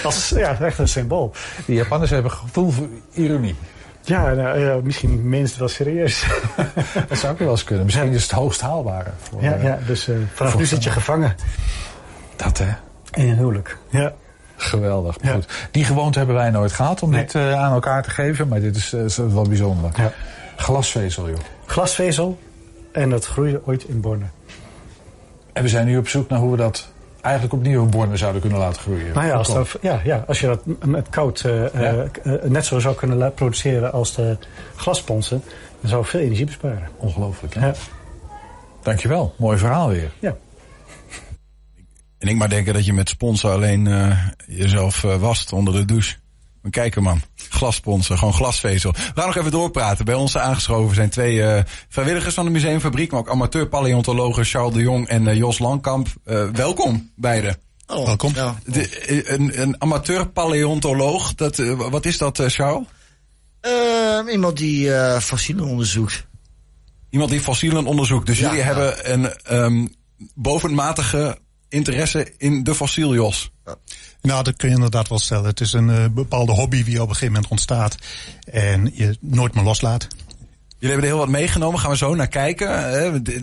als, 0.04 0.28
ja, 0.28 0.60
echt 0.60 0.78
een 0.78 0.88
symbool. 0.88 1.32
De 1.66 1.74
Japanners 1.74 2.10
hebben 2.10 2.30
gevoel 2.30 2.70
voor 2.70 2.88
ironie. 3.12 3.54
Ja, 4.06 4.32
nou, 4.32 4.82
misschien 4.82 5.28
minst 5.28 5.56
wel 5.56 5.68
serieus. 5.68 6.26
dat 7.08 7.18
zou 7.18 7.32
ook 7.32 7.38
wel 7.38 7.50
eens 7.50 7.64
kunnen. 7.64 7.84
Misschien 7.84 8.12
is 8.12 8.22
het 8.22 8.30
hoogst 8.30 8.60
haalbare. 8.60 9.10
Voor, 9.18 9.42
ja, 9.42 9.54
ja, 9.54 9.78
dus 9.86 10.08
vanaf 10.34 10.58
nu 10.58 10.66
zit 10.66 10.84
je 10.84 10.90
gevangen. 10.90 11.34
Dat 12.36 12.58
hè? 12.58 12.72
In 13.10 13.28
een 13.28 13.36
huwelijk, 13.36 13.78
ja. 13.88 14.14
Geweldig. 14.56 15.16
Goed. 15.30 15.68
Die 15.70 15.84
gewoonte 15.84 16.18
hebben 16.18 16.36
wij 16.36 16.50
nooit 16.50 16.72
gehad 16.72 17.02
om 17.02 17.12
dit 17.12 17.34
uh, 17.34 17.52
aan 17.52 17.72
elkaar 17.72 18.02
te 18.02 18.10
geven, 18.10 18.48
maar 18.48 18.60
dit 18.60 18.76
is, 18.76 18.92
is 18.92 19.16
wel 19.16 19.48
bijzonder. 19.48 19.90
Ja. 19.96 20.12
Glasvezel, 20.56 21.28
joh. 21.28 21.38
Glasvezel 21.66 22.38
en 22.92 23.10
dat 23.10 23.26
groeide 23.26 23.60
ooit 23.64 23.84
in 23.84 24.00
Borne. 24.00 24.24
En 25.52 25.62
we 25.62 25.68
zijn 25.68 25.86
nu 25.86 25.98
op 25.98 26.08
zoek 26.08 26.28
naar 26.28 26.38
hoe 26.38 26.50
we 26.50 26.56
dat 26.56 26.88
eigenlijk 27.26 27.54
opnieuw 27.54 27.82
in 27.82 27.90
Borne 27.90 28.16
zouden 28.16 28.40
kunnen 28.40 28.58
laten 28.58 28.80
groeien. 28.80 29.14
Nou 29.14 29.26
ja, 29.26 29.34
als, 29.34 29.54
dat, 29.54 29.78
ja, 29.80 30.00
ja, 30.04 30.24
als 30.26 30.40
je 30.40 30.46
dat 30.46 30.62
met 30.84 31.08
koud 31.08 31.42
uh, 31.46 31.72
ja. 31.72 32.06
net 32.44 32.64
zo 32.64 32.78
zou 32.78 32.94
kunnen 32.94 33.34
produceren 33.34 33.92
als 33.92 34.14
de 34.14 34.36
glasponsen, 34.76 35.42
dan 35.80 35.90
zou 35.90 36.02
je 36.02 36.08
veel 36.08 36.20
energie 36.20 36.46
besparen. 36.46 36.88
Ongelooflijk, 36.96 37.54
hè? 37.54 37.66
Ja. 37.66 37.74
Dankjewel. 38.82 39.34
Mooi 39.38 39.58
verhaal 39.58 39.88
weer. 39.88 40.10
Ja. 40.18 40.36
En 42.18 42.28
ik 42.28 42.36
maar 42.36 42.48
denken 42.48 42.74
dat 42.74 42.86
je 42.86 42.92
met 42.92 43.08
sponsen 43.08 43.50
alleen 43.50 43.86
uh, 43.86 44.26
jezelf 44.46 45.02
uh, 45.02 45.16
wast 45.16 45.52
onder 45.52 45.74
de 45.74 45.84
douche. 45.84 46.16
Maar 46.66 46.74
kijken 46.74 47.02
man, 47.02 47.22
glassponsen, 47.50 48.18
gewoon 48.18 48.34
glasvezel. 48.34 48.92
We 48.92 49.00
gaan 49.14 49.26
nog 49.26 49.36
even 49.36 49.50
doorpraten. 49.50 50.04
Bij 50.04 50.14
ons 50.14 50.36
aangeschoven 50.36 50.94
zijn 50.94 51.10
twee 51.10 51.36
uh, 51.36 51.58
vrijwilligers 51.88 52.34
van 52.34 52.44
de 52.44 52.50
museumfabriek, 52.50 53.10
maar 53.10 53.20
ook 53.20 53.30
amateur 53.30 53.68
paleontologen 53.68 54.44
Charles 54.44 54.74
de 54.74 54.80
Jong 54.80 55.08
en 55.08 55.36
Jos 55.36 55.58
Langkamp. 55.58 56.08
welkom 56.52 57.10
beiden. 57.16 57.56
Oh, 57.86 58.06
welkom. 58.06 58.32
Ja. 58.34 58.54
De, 58.64 59.32
een, 59.32 59.60
een 59.60 59.80
amateur 59.82 60.28
paleontoloog, 60.28 61.34
dat, 61.34 61.56
wat 61.76 62.04
is 62.04 62.18
dat 62.18 62.42
Charles? 62.46 62.86
Ehm, 63.60 64.28
iemand 64.28 64.56
die 64.56 64.90
fossielen 65.20 65.64
onderzoekt. 65.64 66.26
Iemand 67.10 67.30
die 67.30 67.40
fossielen 67.40 67.86
onderzoekt. 67.86 68.26
Dus 68.26 68.38
jullie 68.38 68.60
hebben 68.60 69.12
een 69.12 69.32
um, 69.52 69.94
bovenmatige 70.34 71.38
interesse 71.68 72.32
in 72.38 72.62
de 72.64 72.74
fossiel, 72.74 73.14
Jos? 73.14 73.50
Nou, 74.26 74.42
dat 74.42 74.56
kun 74.56 74.68
je 74.68 74.74
inderdaad 74.74 75.08
wel 75.08 75.18
stellen. 75.18 75.44
Het 75.44 75.60
is 75.60 75.72
een 75.72 75.88
uh, 75.88 76.04
bepaalde 76.10 76.52
hobby 76.52 76.84
die 76.84 76.94
op 77.02 77.08
een 77.08 77.14
gegeven 77.14 77.32
moment 77.32 77.50
ontstaat 77.50 77.96
en 78.50 78.90
je 78.94 79.16
nooit 79.20 79.54
meer 79.54 79.64
loslaat. 79.64 80.06
Jullie 80.78 80.94
hebben 80.94 81.04
er 81.04 81.16
heel 81.16 81.18
wat 81.18 81.28
meegenomen, 81.28 81.80
gaan 81.80 81.90
we 81.90 81.96
zo 81.96 82.14
naar 82.14 82.28
kijken. 82.28 82.68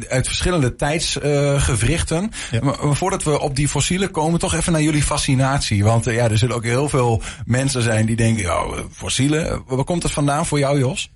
Uit 0.10 0.28
verschillende 0.28 0.76
tijdsgewrichten. 0.76 2.32
Uh, 2.54 2.62
maar, 2.62 2.96
voordat 2.96 3.24
we 3.24 3.40
op 3.40 3.56
die 3.56 3.68
fossielen 3.68 4.12
komen, 4.12 4.40
toch 4.40 4.54
even 4.54 4.72
naar 4.72 4.82
jullie 4.82 5.04
fascinatie. 5.04 5.84
Want 5.84 6.08
uh, 6.08 6.16
ja, 6.16 6.30
er 6.30 6.38
zullen 6.38 6.56
ook 6.56 6.64
heel 6.64 6.90
veel 6.90 7.22
mensen 7.46 7.82
zijn 7.82 8.06
die 8.06 8.16
denken, 8.16 8.44
ja, 8.44 8.64
fossielen. 8.92 9.64
Waar 9.68 9.84
komt 9.84 10.02
dat 10.02 10.12
vandaan 10.12 10.46
voor 10.46 10.60
jou, 10.60 10.80
Jos? 10.80 11.13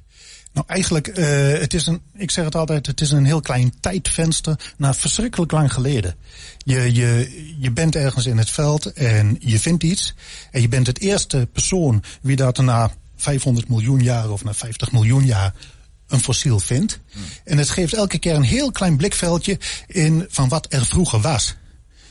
Nou, 0.58 0.70
eigenlijk, 0.70 1.08
uh, 1.08 1.60
het 1.60 1.74
is 1.74 1.86
een, 1.88 2.02
ik 2.14 2.32
zeg 2.32 2.46
het 2.46 2.56
altijd, 2.56 2.86
het 2.86 3.02
is 3.02 3.12
een 3.12 3.26
heel 3.26 3.42
klein 3.42 3.74
tijdvenster 3.80 4.60
naar 4.78 4.96
verschrikkelijk 4.96 5.52
lang 5.52 5.74
geleden. 5.74 6.16
Je, 6.58 6.94
je, 6.94 7.56
je 7.60 7.72
bent 7.72 7.96
ergens 7.96 8.26
in 8.26 8.38
het 8.38 8.50
veld 8.50 8.94
en 8.94 9.36
je 9.40 9.60
vindt 9.60 9.84
iets. 9.84 10.14
En 10.52 10.62
je 10.62 10.68
bent 10.68 10.88
het 10.88 11.00
eerste 11.00 11.48
persoon 11.52 12.04
wie 12.22 12.36
dat 12.36 12.58
na 12.58 12.92
500 13.16 13.70
miljoen 13.70 14.00
jaar 14.00 14.30
of 14.30 14.44
na 14.44 14.54
50 14.54 14.92
miljoen 14.92 15.26
jaar 15.26 15.54
een 16.08 16.20
fossiel 16.20 16.60
vindt. 16.60 17.00
Hmm. 17.12 17.24
En 17.44 17.58
het 17.58 17.70
geeft 17.70 17.94
elke 17.94 18.18
keer 18.18 18.36
een 18.36 18.44
heel 18.44 18.72
klein 18.72 18.98
blikveldje 18.98 19.60
in 19.88 20.26
van 20.30 20.50
wat 20.50 20.74
er 20.74 20.86
vroeger 20.86 21.22
was. 21.22 21.56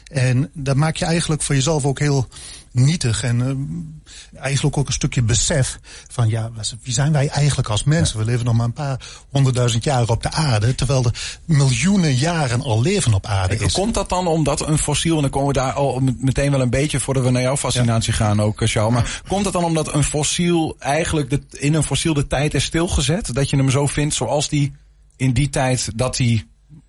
En 0.04 0.50
dat 0.54 0.76
maak 0.76 0.96
je 0.96 1.04
eigenlijk 1.04 1.42
voor 1.42 1.54
jezelf 1.54 1.84
ook 1.84 1.98
heel 1.98 2.28
nietig 2.76 3.22
en 3.22 3.40
uh, 3.40 4.42
eigenlijk 4.42 4.76
ook 4.76 4.86
een 4.86 4.92
stukje 4.92 5.22
besef 5.22 5.78
van 6.08 6.28
ja, 6.28 6.50
wie 6.82 6.92
zijn 6.92 7.12
wij 7.12 7.28
eigenlijk 7.28 7.68
als 7.68 7.84
mensen? 7.84 8.18
We 8.18 8.24
leven 8.24 8.44
nog 8.44 8.54
maar 8.54 8.66
een 8.66 8.72
paar 8.72 9.00
honderdduizend 9.30 9.84
jaar 9.84 10.08
op 10.08 10.22
de 10.22 10.30
aarde, 10.30 10.74
terwijl 10.74 11.04
er 11.04 11.38
miljoenen 11.44 12.14
jaren 12.14 12.62
al 12.62 12.82
leven 12.82 13.14
op 13.14 13.26
aarde 13.26 13.56
is. 13.56 13.72
Komt 13.72 13.94
dat 13.94 14.08
dan 14.08 14.26
omdat 14.26 14.68
een 14.68 14.78
fossiel, 14.78 15.16
en 15.16 15.22
dan 15.22 15.30
komen 15.30 15.48
we 15.48 15.54
daar 15.54 15.72
al 15.72 16.00
meteen 16.18 16.50
wel 16.50 16.60
een 16.60 16.70
beetje 16.70 17.00
voordat 17.00 17.24
we 17.24 17.30
naar 17.30 17.42
jouw 17.42 17.56
fascinatie 17.56 18.12
gaan 18.12 18.40
ook, 18.40 18.62
eh, 18.62 18.68
Charles, 18.68 18.92
maar 18.92 19.22
komt 19.28 19.44
het 19.44 19.54
dan 19.54 19.64
omdat 19.64 19.94
een 19.94 20.04
fossiel 20.04 20.76
eigenlijk 20.78 21.30
de, 21.30 21.42
in 21.50 21.74
een 21.74 21.84
fossiel 21.84 22.14
de 22.14 22.26
tijd 22.26 22.54
is 22.54 22.64
stilgezet? 22.64 23.34
Dat 23.34 23.50
je 23.50 23.56
hem 23.56 23.70
zo 23.70 23.86
vindt 23.86 24.14
zoals 24.14 24.48
die 24.48 24.72
in 25.16 25.32
die 25.32 25.50
tijd 25.50 25.90
dat 25.94 26.18
hij 26.18 26.46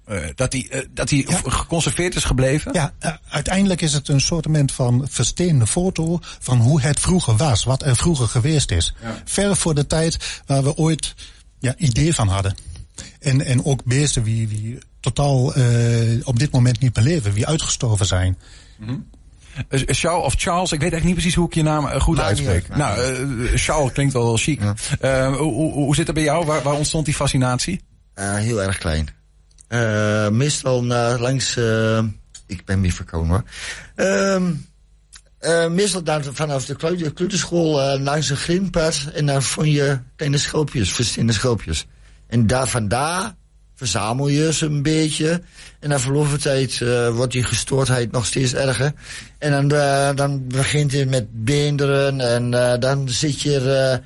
uh, 0.09 0.19
dat 0.35 0.51
hij 0.53 0.67
uh, 0.71 0.81
dat 0.91 1.09
hij 1.09 1.25
ja. 1.27 1.39
geconserveerd 1.43 2.15
is 2.15 2.23
gebleven? 2.23 2.73
Ja, 2.73 2.93
uh, 3.05 3.11
uiteindelijk 3.29 3.81
is 3.81 3.93
het 3.93 4.07
een 4.07 4.21
soort 4.21 4.45
van 4.65 5.07
versteende 5.09 5.67
foto 5.67 6.19
van 6.21 6.57
hoe 6.57 6.81
het 6.81 6.99
vroeger 6.99 7.35
was, 7.35 7.63
wat 7.63 7.83
er 7.83 7.95
vroeger 7.95 8.27
geweest 8.27 8.71
is. 8.71 8.95
Ja. 9.01 9.21
Ver 9.25 9.55
voor 9.55 9.75
de 9.75 9.87
tijd 9.87 10.41
waar 10.45 10.63
we 10.63 10.75
ooit 10.75 11.15
ja, 11.59 11.75
idee 11.77 12.13
van 12.13 12.27
hadden. 12.27 12.55
En, 13.19 13.45
en 13.45 13.65
ook 13.65 13.83
beesten 13.83 14.23
wie, 14.23 14.47
wie 14.47 14.77
totaal 14.99 15.53
op 16.23 16.39
dit 16.39 16.51
moment 16.51 16.79
niet 16.79 16.95
meer 16.95 17.05
leven, 17.05 17.33
wie 17.33 17.47
uitgestorven 17.47 18.05
zijn. 18.05 18.37
Mm 18.77 18.87
-hmm. 18.87 19.09
Charles 19.69 20.25
of 20.25 20.33
Charles, 20.37 20.71
ik 20.71 20.79
weet 20.79 20.93
echt 20.93 21.03
niet 21.03 21.13
precies 21.13 21.35
hoe 21.35 21.47
ik 21.47 21.53
je 21.53 21.63
naam 21.63 21.99
goed 21.99 22.19
uitspreek. 22.19 22.75
nou, 22.75 23.57
Charles 23.57 23.91
klinkt 23.91 24.13
wel 24.13 24.23
wel 24.23 24.37
chic. 24.37 24.61
Ja. 24.99 25.31
hoe, 25.31 25.73
hoe 25.73 25.95
zit 25.95 26.05
het 26.05 26.15
bij 26.15 26.25
jou? 26.25 26.45
Waar, 26.45 26.61
waar 26.61 26.75
ontstond 26.75 27.05
die 27.05 27.13
fascinatie? 27.13 27.81
heel 28.15 28.61
erg 28.61 28.77
klein. 28.77 29.15
Uh, 29.69 30.29
meestal 30.29 30.83
naar, 30.83 31.19
langs, 31.19 31.57
uh, 31.57 32.03
ik 32.45 32.65
ben 32.65 32.81
weer 32.81 32.91
verkomen 32.91 33.29
hoor. 33.29 33.43
Uh, 33.95 34.41
uh, 35.41 35.69
meestal 35.69 36.03
dan 36.03 36.23
vanaf 36.23 36.65
de 36.65 36.75
kleuterschool 36.75 37.99
langs 37.99 38.29
een 38.29 38.37
grindpad 38.37 39.09
en 39.13 39.25
dan 39.25 39.43
vond 39.43 39.67
je 39.67 39.99
kleine 40.15 40.37
schulpjes, 40.37 40.91
verschillende 40.91 41.33
schulpjes. 41.33 41.85
En 42.27 42.47
daar 42.47 42.67
vandaar 42.67 43.35
verzamel 43.75 44.27
je 44.27 44.53
ze 44.53 44.65
een 44.65 44.81
beetje. 44.81 45.41
En 45.79 45.89
na 45.89 45.99
verloop 45.99 46.27
van 46.27 46.37
tijd 46.37 46.79
wordt 47.13 47.31
die 47.31 47.43
gestoordheid 47.43 48.11
nog 48.11 48.25
steeds 48.25 48.53
erger. 48.53 48.93
En 49.37 49.51
dan, 49.51 49.67
dan 50.15 50.47
begint 50.47 50.91
het 50.91 51.09
met 51.09 51.45
beenderen 51.45 52.21
en 52.21 52.51
dan 52.79 53.09
zit 53.09 53.41
je 53.41 54.01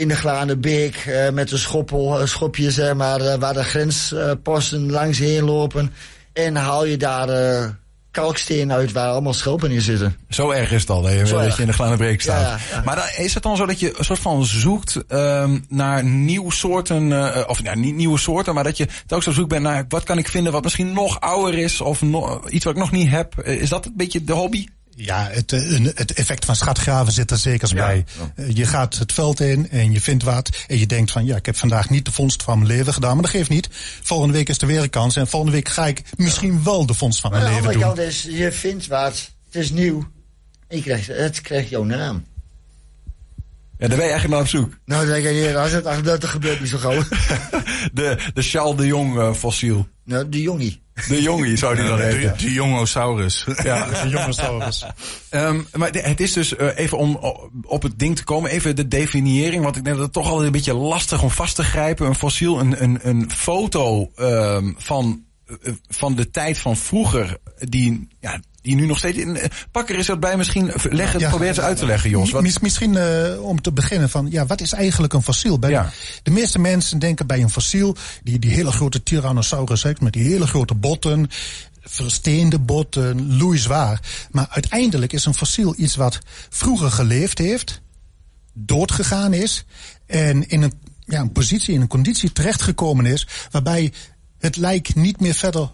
in 0.00 0.08
de 0.08 0.16
Glane 0.16 0.56
Beek 0.56 1.04
uh, 1.08 1.30
met 1.30 1.52
een 1.52 1.58
schoppel, 1.58 2.20
uh, 2.20 2.26
schopje, 2.26 2.70
zeg 2.70 2.94
maar, 2.94 3.20
uh, 3.20 3.34
waar 3.34 3.54
de 3.54 3.64
grensposten 3.64 4.90
langs 4.90 5.18
heen 5.18 5.44
lopen. 5.44 5.92
En 6.32 6.56
haal 6.56 6.84
je 6.84 6.96
daar 6.96 7.28
kalksteen 8.10 8.72
uit 8.72 8.92
waar 8.92 9.08
allemaal 9.10 9.32
schelpen 9.34 9.70
in 9.70 9.80
zitten. 9.80 10.16
Zo 10.28 10.50
erg 10.50 10.72
is 10.72 10.80
het 10.80 10.90
al, 10.90 11.04
hè, 11.04 11.24
dat 11.24 11.56
je 11.56 11.62
in 11.62 11.68
de 11.68 11.72
glazen 11.72 11.96
breek 11.96 12.20
staat. 12.20 12.40
Ja, 12.40 12.76
ja. 12.76 12.82
Maar 12.84 12.96
dan 12.96 13.24
is 13.24 13.34
het 13.34 13.42
dan 13.42 13.56
zo 13.56 13.66
dat 13.66 13.80
je 13.80 13.98
een 13.98 14.04
soort 14.04 14.18
van 14.18 14.44
zoekt 14.44 15.04
ehm, 15.08 15.58
naar 15.68 16.04
nieuwe 16.04 16.52
soorten, 16.52 17.32
eh, 17.34 17.48
of 17.48 17.62
ja, 17.62 17.74
niet 17.74 17.94
nieuwe 17.94 18.18
soorten, 18.18 18.54
maar 18.54 18.64
dat 18.64 18.76
je 18.76 18.86
telkens 19.06 19.28
op 19.28 19.34
zoek 19.34 19.48
bent 19.48 19.62
naar 19.62 19.84
wat 19.88 20.04
kan 20.04 20.18
ik 20.18 20.28
vinden 20.28 20.52
wat 20.52 20.62
misschien 20.62 20.92
nog 20.92 21.20
ouder 21.20 21.58
is 21.58 21.80
of 21.80 22.02
no- 22.02 22.42
iets 22.48 22.64
wat 22.64 22.74
ik 22.74 22.80
nog 22.80 22.90
niet 22.90 23.08
heb. 23.10 23.38
Eh, 23.38 23.60
Is 23.60 23.68
dat 23.68 23.86
een 23.86 23.92
beetje 23.96 24.24
de 24.24 24.32
hobby? 24.32 24.66
Ja, 25.02 25.28
het, 25.30 25.52
eh, 25.52 25.86
het 25.94 26.12
effect 26.12 26.44
van 26.44 26.56
schatgraven 26.56 27.12
zit 27.12 27.30
er 27.30 27.36
zeker 27.38 27.74
bij. 27.74 28.04
Eh, 28.34 28.56
Je 28.56 28.66
gaat 28.66 28.98
het 28.98 29.12
veld 29.12 29.40
in 29.40 29.70
en 29.70 29.92
je 29.92 30.00
vindt 30.00 30.22
wat. 30.22 30.50
En 30.68 30.78
je 30.78 30.86
denkt 30.86 31.10
van, 31.10 31.24
ja, 31.24 31.36
ik 31.36 31.46
heb 31.46 31.56
vandaag 31.56 31.90
niet 31.90 32.04
de 32.04 32.12
vondst 32.12 32.42
van 32.42 32.58
mijn 32.58 32.70
leven 32.70 32.92
gedaan. 32.92 33.12
Maar 33.12 33.22
dat 33.22 33.30
geeft 33.30 33.48
niet. 33.50 33.68
Volgende 34.02 34.34
week 34.34 34.48
is 34.48 34.58
er 34.60 34.66
weer 34.66 34.82
een 34.82 34.90
kans. 34.90 35.16
En 35.16 35.26
volgende 35.28 35.54
week 35.54 35.68
ga 35.68 35.86
ik 35.86 36.02
misschien 36.16 36.62
wel 36.64 36.86
de 36.86 36.94
vondst 36.94 37.20
van 37.20 37.30
Maar 37.30 37.40
mijn 37.40 37.52
aan 37.52 37.62
de 37.62 37.68
leven 37.68 37.80
andere 37.82 37.96
doen. 37.96 38.04
kant 38.04 38.28
is, 38.32 38.38
je 38.38 38.52
vindt 38.52 38.86
wat, 38.86 39.30
het 39.50 39.62
is 39.62 39.70
nieuw. 39.70 40.08
Je 40.68 40.82
krijgt, 40.82 41.06
het 41.06 41.40
krijgt 41.40 41.68
jouw 41.68 41.84
naam. 41.84 42.24
Ja, 43.80 43.86
daar 43.88 43.96
ben 43.96 44.06
je 44.06 44.12
eigenlijk 44.12 44.28
naar 44.30 44.40
op 44.40 44.46
zoek. 44.48 44.78
Nou, 44.84 45.06
dan 45.06 45.22
denk 45.22 45.34
je, 45.36 45.58
als 45.58 45.72
het, 45.72 45.86
ach, 45.86 46.00
dat 46.02 46.24
gebeurt 46.24 46.60
niet 46.60 46.68
zo 46.68 46.78
gauw. 46.78 47.02
De, 47.92 48.16
de 48.34 48.42
Charles 48.42 48.76
de 48.76 48.86
Jong 48.86 49.18
eh, 49.18 49.32
fossiel. 49.34 49.88
nou, 50.04 50.28
de 50.28 50.42
jongie. 50.42 50.82
De 51.08 51.22
jongie 51.22 51.56
zou 51.56 51.74
die 51.76 51.84
dan 51.84 51.96
De, 51.96 52.02
heten. 52.02 52.38
de 52.38 52.52
Jongosaurus. 52.52 53.46
Ja. 53.62 53.86
De 54.02 54.08
jonge 54.08 54.32
Saurus. 54.32 54.86
Ehm, 55.30 55.60
maar 55.76 55.92
de- 55.92 56.00
het 56.00 56.20
is 56.20 56.32
dus 56.32 56.56
eh, 56.56 56.78
even 56.78 56.98
om 56.98 57.16
op 57.62 57.82
het 57.82 57.98
ding 57.98 58.16
te 58.16 58.24
komen, 58.24 58.50
even 58.50 58.76
de 58.76 58.88
definiëring. 58.88 59.62
Want 59.64 59.76
ik 59.76 59.84
denk 59.84 59.96
dat 59.96 60.04
het 60.04 60.14
toch 60.14 60.26
altijd 60.26 60.46
een 60.46 60.52
beetje 60.52 60.74
lastig 60.74 61.22
om 61.22 61.30
vast 61.30 61.56
te 61.56 61.62
grijpen. 61.64 62.06
Een 62.06 62.14
fossiel, 62.14 62.60
een, 62.60 62.82
een, 62.82 62.98
een 63.02 63.30
foto 63.30 64.10
ehm, 64.16 64.72
van, 64.76 65.24
eh, 65.62 65.72
van 65.88 66.14
de 66.14 66.30
tijd 66.30 66.58
van 66.58 66.76
vroeger, 66.76 67.36
die, 67.58 68.08
ja, 68.20 68.40
die 68.62 68.74
nu 68.74 68.86
nog 68.86 68.98
steeds. 68.98 69.18
In, 69.18 69.36
eh, 69.36 69.48
Pakker 69.70 69.98
is 69.98 70.06
dat 70.06 70.20
bij 70.20 70.36
misschien. 70.36 70.72
Leg 70.82 71.12
het, 71.12 71.20
Ja. 71.20 71.28
probeer 71.28 71.48
eens 71.48 71.60
uit 71.60 71.76
te 71.76 71.86
leggen, 71.86 72.10
Jos. 72.10 72.30
Wat, 72.30 72.60
misschien 72.60 72.96
eh, 72.96 73.42
om 73.42 73.60
te 73.60 73.72
beginnen 73.72 74.10
van, 74.10 74.26
ja, 74.30 74.46
wat 74.46 74.60
is 74.60 74.72
eigenlijk 74.72 75.12
een 75.12 75.22
fossiel? 75.22 75.58
Bij 75.58 75.70
Ja. 75.70 75.90
De 76.22 76.30
meeste 76.30 76.58
mensen 76.58 76.98
denken 76.98 77.26
bij 77.26 77.42
een 77.42 77.50
fossiel, 77.50 77.96
die, 78.22 78.38
die 78.38 78.50
hele 78.50 78.72
grote 78.72 79.02
Tyrannosaurus 79.02 79.82
heeft, 79.82 80.00
met 80.00 80.12
die 80.12 80.22
hele 80.22 80.46
grote 80.46 80.74
botten, 80.74 81.30
versteende 81.80 82.58
botten, 82.58 83.36
loeizwaar. 83.36 84.00
Maar 84.30 84.46
uiteindelijk 84.50 85.12
is 85.12 85.24
een 85.24 85.34
fossiel 85.34 85.74
iets 85.76 85.96
wat 85.96 86.18
vroeger 86.48 86.90
geleefd 86.90 87.38
heeft, 87.38 87.80
doodgegaan 88.52 89.32
is 89.32 89.64
en 90.06 90.48
in 90.48 90.62
een, 90.62 90.72
ja, 91.04 91.20
een 91.20 91.32
positie, 91.32 91.74
in 91.74 91.80
een 91.80 91.86
conditie 91.88 92.32
terechtgekomen 92.32 93.06
is, 93.06 93.26
waarbij 93.50 93.92
het 94.38 94.56
lijk 94.56 94.94
niet 94.94 95.20
meer 95.20 95.34
verder 95.34 95.70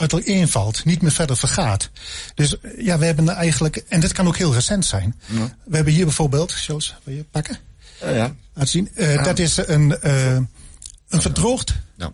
uiteenvalt, 0.00 0.84
niet 0.84 1.02
meer 1.02 1.10
verder 1.12 1.36
vergaat. 1.36 1.90
Dus 2.34 2.60
eh, 2.60 2.84
ja, 2.84 2.98
we 2.98 3.04
hebben 3.04 3.28
eigenlijk, 3.28 3.76
en 3.76 4.00
dit 4.00 4.12
kan 4.12 4.26
ook 4.26 4.36
heel 4.36 4.54
recent 4.54 4.84
zijn. 4.86 5.20
We 5.64 5.76
hebben 5.76 5.92
hier 5.94 6.04
bijvoorbeeld, 6.04 6.64
Jos, 6.66 6.94
wil 7.04 7.14
je 7.14 7.24
pakken? 7.24 7.58
Ja, 8.00 8.10
ja. 8.10 8.34
Laat 8.54 8.68
zien. 8.68 8.88
Eh, 8.94 9.24
Dat 9.24 9.38
is 9.38 9.56
een, 9.56 10.00
eh, 10.00 10.32
een 11.08 11.20
verdroogd 11.22 11.74
Nou, 11.96 12.12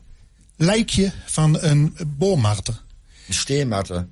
lijkje 0.57 1.13
van 1.27 1.59
een 1.63 1.97
boormarter. 2.07 2.83
een 3.29 3.35
steenmatten. 3.35 4.11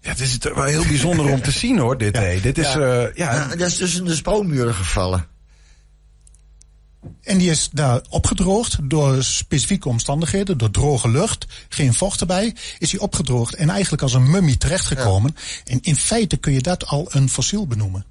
ja, 0.00 0.08
het 0.10 0.20
is 0.20 0.38
wel 0.38 0.64
heel 0.64 0.86
bijzonder 0.86 1.30
om 1.32 1.42
te 1.42 1.50
zien 1.50 1.78
hoor, 1.78 1.98
dit. 1.98 2.16
hé. 2.16 2.40
Dit 2.40 2.58
is, 2.58 2.72
Ja. 2.72 2.80
ja. 2.80 3.10
ja, 3.14 3.32
Ja, 3.34 3.46
dat 3.56 3.68
is 3.68 3.76
tussen 3.76 4.04
de 4.04 4.14
spouwmuren 4.14 4.74
gevallen. 4.74 5.26
En 7.22 7.38
die 7.38 7.50
is 7.50 7.68
daar 7.72 8.00
opgedroogd 8.08 8.78
door 8.82 9.22
specifieke 9.22 9.88
omstandigheden, 9.88 10.58
door 10.58 10.70
droge 10.70 11.08
lucht, 11.08 11.46
geen 11.68 11.94
vocht 11.94 12.20
erbij, 12.20 12.54
is 12.78 12.90
hij 12.90 13.00
opgedroogd 13.00 13.54
en 13.54 13.70
eigenlijk 13.70 14.02
als 14.02 14.14
een 14.14 14.30
mummie 14.30 14.58
terechtgekomen. 14.58 15.36
En 15.64 15.78
in 15.82 15.96
feite 15.96 16.36
kun 16.36 16.52
je 16.52 16.60
dat 16.60 16.86
al 16.86 17.06
een 17.10 17.28
fossiel 17.28 17.66
benoemen. 17.66 18.04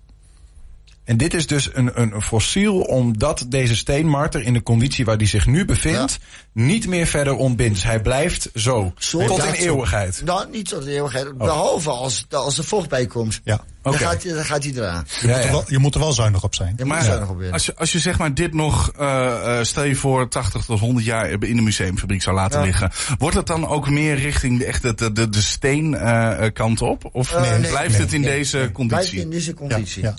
En 1.05 1.17
dit 1.17 1.33
is 1.33 1.47
dus 1.47 1.69
een, 1.73 2.01
een 2.01 2.21
fossiel 2.21 2.81
omdat 2.81 3.45
deze 3.47 3.75
steenmarter 3.75 4.41
in 4.41 4.53
de 4.53 4.63
conditie 4.63 5.05
waar 5.05 5.17
die 5.17 5.27
zich 5.27 5.45
nu 5.45 5.65
bevindt 5.65 6.17
niet 6.53 6.87
meer 6.87 7.07
verder 7.07 7.35
ontbindt. 7.35 7.73
Dus 7.73 7.83
hij 7.83 8.01
blijft 8.01 8.49
zo, 8.55 8.93
Zo 8.97 9.25
tot 9.25 9.37
in 9.43 9.55
zo. 9.55 9.61
eeuwigheid. 9.61 10.21
Nou, 10.25 10.49
niet 10.51 10.69
tot 10.69 10.83
de 10.83 10.91
eeuwigheid. 10.91 11.37
Behalve 11.37 11.89
als, 11.89 12.25
als 12.29 12.57
er 12.57 12.63
vocht 12.63 12.89
bij 12.89 13.05
komt. 13.05 13.41
Ja. 13.43 13.63
Dan, 13.81 13.93
Oké. 13.93 14.03
gaat, 14.03 14.23
hij- 14.23 14.33
dan 14.33 14.45
gaat 14.45 14.63
hij 14.63 14.73
eraan. 14.75 15.05
Je, 15.21 15.27
Ja, 15.27 15.35
moet 15.35 15.43
er 15.45 15.51
wel, 15.51 15.63
je 15.67 15.77
moet 15.77 15.93
er 15.93 15.99
wel 15.99 16.11
zuinig 16.13 16.43
op 16.43 16.55
zijn. 16.55 16.73
Je 16.77 16.85
moet 16.85 16.93
Maar 16.93 17.05
er 17.21 17.29
op 17.29 17.41
in. 17.41 17.51
als 17.51 17.65
je, 17.65 17.75
als 17.75 17.91
je 17.91 17.99
zeg 17.99 18.17
maar 18.17 18.33
dit 18.33 18.53
nog, 18.53 18.91
eh, 18.97 19.59
eh, 19.59 19.65
stel 19.65 19.83
je 19.83 19.95
voor 19.95 20.29
80 20.29 20.65
tot 20.65 20.79
100 20.79 21.05
jaar 21.05 21.29
in 21.43 21.55
de 21.55 21.61
museumfabriek 21.61 22.21
zou 22.21 22.35
laten 22.35 22.59
Ja. 22.59 22.65
liggen. 22.65 22.91
Wordt 23.17 23.35
het 23.35 23.47
dan 23.47 23.67
ook 23.67 23.89
meer 23.89 24.15
richting 24.15 24.59
de, 24.59 24.65
echt 24.65 24.81
de, 24.81 24.93
de, 24.93 25.11
de, 25.11 25.29
de 25.29 25.41
steen 25.41 25.95
eh, 25.95 26.45
kant 26.53 26.81
op? 26.81 27.09
Of 27.11 27.39
nee, 27.39 27.59
blijft 27.59 27.91
nee, 27.91 28.01
het 28.01 28.13
in 28.13 28.21
nee, 28.21 28.29
deze 28.37 28.57
Blijft 28.57 28.71
conditie? 28.73 29.19
in 29.19 29.29
deze 29.29 29.49
Ja, 29.49 29.55
conditie. 29.55 30.03
ja. 30.03 30.15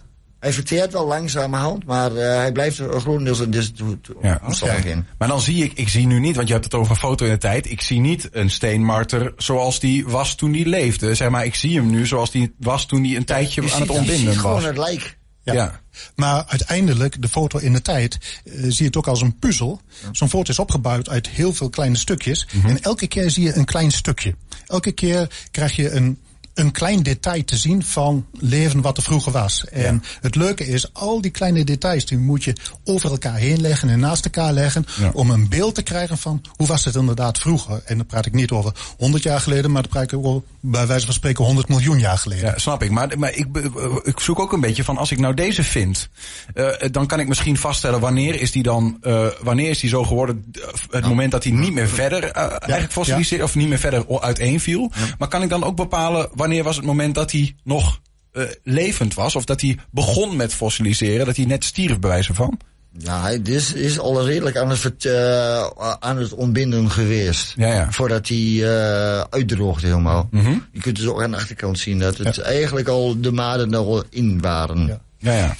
Hij 0.46 0.54
verteert 0.54 0.92
wel 0.92 1.06
langzamerhand, 1.06 1.84
maar 1.84 2.16
eh, 2.16 2.36
hij 2.36 2.52
blijft 2.52 2.78
er 2.78 3.00
grotendeels 3.00 3.40
in 3.40 3.50
deze 3.50 3.72
to- 3.72 3.98
to- 4.00 4.18
Ja, 4.22 4.40
omstandigheden. 4.44 5.06
Maar 5.18 5.28
dan 5.28 5.40
zie 5.40 5.64
ik, 5.64 5.72
ik 5.74 5.88
zie 5.88 6.06
nu 6.06 6.20
niet, 6.20 6.36
want 6.36 6.46
je 6.46 6.52
hebt 6.52 6.64
het 6.64 6.74
over 6.74 6.90
een 6.90 6.96
foto 6.96 7.24
in 7.24 7.30
de 7.30 7.38
tijd. 7.38 7.70
Ik 7.70 7.80
zie 7.80 8.00
niet 8.00 8.28
een 8.32 8.50
steenmarter 8.50 9.32
zoals 9.36 9.80
die 9.80 10.06
was 10.06 10.34
toen 10.34 10.52
die 10.52 10.66
leefde. 10.66 11.14
Zeg 11.14 11.28
maar, 11.30 11.44
ik 11.44 11.54
zie 11.54 11.76
hem 11.76 11.90
nu 11.90 12.06
zoals 12.06 12.30
die 12.30 12.54
was 12.58 12.86
toen 12.86 13.02
die 13.02 13.16
een 13.16 13.24
tijdje 13.24 13.62
Je 13.62 13.72
aan 13.72 13.78
het 13.80 13.86
ziet- 13.86 13.92
je 13.92 13.98
ontbinden 14.00 14.32
ziet 14.32 14.40
gewoon 14.40 14.54
was. 14.56 14.64
het 14.64 14.78
lijk. 14.78 15.18
Ja. 15.42 15.52
Ja. 15.52 15.80
Maar 16.16 16.44
uiteindelijk, 16.46 17.22
de 17.22 17.28
foto 17.28 17.58
in 17.58 17.72
de 17.72 17.82
tijd, 17.82 18.18
eh, 18.44 18.52
zie 18.62 18.74
je 18.78 18.84
het 18.84 18.96
ook 18.96 19.06
als 19.08 19.20
een 19.22 19.38
puzzel. 19.38 19.80
Zo'n 20.12 20.28
foto 20.28 20.50
is 20.50 20.58
opgebouwd 20.58 21.08
uit 21.08 21.28
heel 21.28 21.52
veel 21.52 21.70
kleine 21.70 21.96
stukjes. 21.96 22.46
En 22.66 22.80
elke 22.82 23.06
keer 23.06 23.30
zie 23.30 23.42
je 23.44 23.54
een 23.54 23.64
klein 23.64 23.90
stukje. 23.90 24.34
Elke 24.66 24.92
keer 24.92 25.30
krijg 25.50 25.76
je 25.76 25.90
een, 25.90 26.18
een 26.56 26.70
klein 26.72 27.02
detail 27.02 27.44
te 27.44 27.56
zien 27.56 27.82
van 27.84 28.26
leven 28.32 28.80
wat 28.80 28.96
er 28.96 29.02
vroeger 29.02 29.32
was. 29.32 29.64
En 29.64 30.02
het 30.20 30.34
leuke 30.34 30.66
is, 30.66 30.92
al 30.92 31.20
die 31.20 31.30
kleine 31.30 31.64
details 31.64 32.04
die 32.06 32.18
moet 32.18 32.44
je 32.44 32.56
over 32.84 33.10
elkaar 33.10 33.34
heen 33.36 33.60
leggen 33.60 33.88
en 33.88 33.98
naast 34.00 34.24
elkaar 34.24 34.52
leggen. 34.52 34.86
Ja. 35.00 35.10
Om 35.12 35.30
een 35.30 35.48
beeld 35.48 35.74
te 35.74 35.82
krijgen 35.82 36.18
van 36.18 36.42
hoe 36.56 36.66
was 36.66 36.84
het 36.84 36.94
inderdaad 36.94 37.38
vroeger. 37.38 37.82
En 37.84 37.96
dan 37.96 38.06
praat 38.06 38.26
ik 38.26 38.32
niet 38.32 38.50
over 38.50 38.72
100 38.98 39.22
jaar 39.22 39.40
geleden, 39.40 39.70
maar 39.70 39.82
dan 39.82 39.90
praat 39.90 40.12
ik 40.12 40.18
over 40.18 40.42
bij 40.60 40.86
wijze 40.86 41.04
van 41.04 41.14
spreken 41.14 41.44
100 41.44 41.68
miljoen 41.68 41.98
jaar 41.98 42.18
geleden. 42.18 42.44
Ja, 42.44 42.58
snap 42.58 42.82
ik. 42.82 42.90
Maar, 42.90 43.18
maar 43.18 43.34
ik, 43.34 43.52
be- 43.52 44.00
ik 44.04 44.20
zoek 44.20 44.38
ook 44.40 44.52
een 44.52 44.60
beetje 44.60 44.84
van 44.84 44.96
als 44.96 45.10
ik 45.10 45.18
nou 45.18 45.34
deze 45.34 45.62
vind, 45.64 46.08
eh, 46.54 46.68
dan 46.90 47.06
kan 47.06 47.20
ik 47.20 47.28
misschien 47.28 47.56
vaststellen 47.56 48.00
wanneer 48.00 48.40
is 48.40 48.52
die 48.52 48.62
dan, 48.62 48.98
eh, 49.02 49.26
wanneer 49.42 49.70
is 49.70 49.78
die 49.80 49.90
zo 49.90 50.04
geworden, 50.04 50.44
eh, 50.52 50.62
het 50.90 51.06
moment 51.06 51.32
dat 51.32 51.44
hij 51.44 51.52
niet 51.52 51.72
meer 51.72 51.88
verder 51.88 52.24
eh, 52.24 52.42
eigenlijk 52.50 52.92
fossiliseerde 52.92 53.44
of 53.44 53.54
niet 53.54 53.68
meer 53.68 53.78
verder 53.78 54.08
o- 54.08 54.20
uiteenviel. 54.20 54.90
Maar 55.18 55.28
kan 55.28 55.42
ik 55.42 55.48
dan 55.48 55.64
ook 55.64 55.76
bepalen 55.76 56.28
wanneer 56.46 56.64
was 56.64 56.76
het 56.76 56.84
moment 56.84 57.14
dat 57.14 57.32
hij 57.32 57.54
nog 57.64 58.00
eh, 58.32 58.42
levend 58.62 59.14
was 59.14 59.36
of 59.36 59.44
dat 59.44 59.60
hij 59.60 59.78
begon 59.90 60.36
met 60.36 60.54
fossiliseren, 60.54 61.26
dat 61.26 61.36
hij 61.36 61.44
net 61.44 61.64
stierf 61.64 61.98
bij 61.98 62.10
wijze 62.10 62.34
van? 62.34 62.58
Ja, 62.98 63.20
hij 63.22 63.40
is, 63.44 63.72
is 63.72 63.98
al 63.98 64.26
redelijk 64.26 64.56
aan 64.56 64.70
het, 64.70 64.78
vert- 64.78 65.04
eh, 65.04 65.66
aan 65.98 66.16
het 66.16 66.32
ontbinden 66.34 66.90
geweest. 66.90 67.52
Ja, 67.56 67.72
ja. 67.74 67.92
Voordat 67.92 68.28
hij 68.28 68.62
eh 68.64 69.20
uitdroogt 69.30 69.82
helemaal. 69.82 70.28
Mhm. 70.30 70.54
Je 70.72 70.80
kunt 70.80 70.96
dus 70.96 71.06
ook 71.06 71.22
aan 71.22 71.30
de 71.30 71.36
achterkant 71.36 71.78
zien 71.78 71.98
dat 71.98 72.18
het 72.18 72.38
eigenlijk 72.40 72.88
al 72.88 73.20
de 73.20 73.32
maden 73.32 73.72
er 73.72 73.78
al 73.78 74.04
in 74.10 74.40
waren. 74.40 74.86
Ja. 74.86 75.00
Ja, 75.18 75.32
ja. 75.32 75.56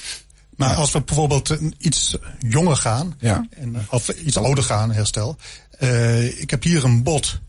Maar 0.57 0.75
als 0.75 0.93
we 0.93 1.01
bijvoorbeeld 1.03 1.57
iets 1.79 2.17
jonger 2.49 2.77
gaan, 2.77 3.15
Ja. 3.19 3.47
en, 3.51 3.77
of 3.91 4.09
iets 4.09 4.37
ouder 4.37 4.65
gaan, 4.65 4.93
herstel. 4.93 5.37
Eh, 5.79 6.41
ik 6.41 6.51
heb 6.51 6.63
hier 6.63 6.85
een 6.85 7.03
bot 7.03 7.41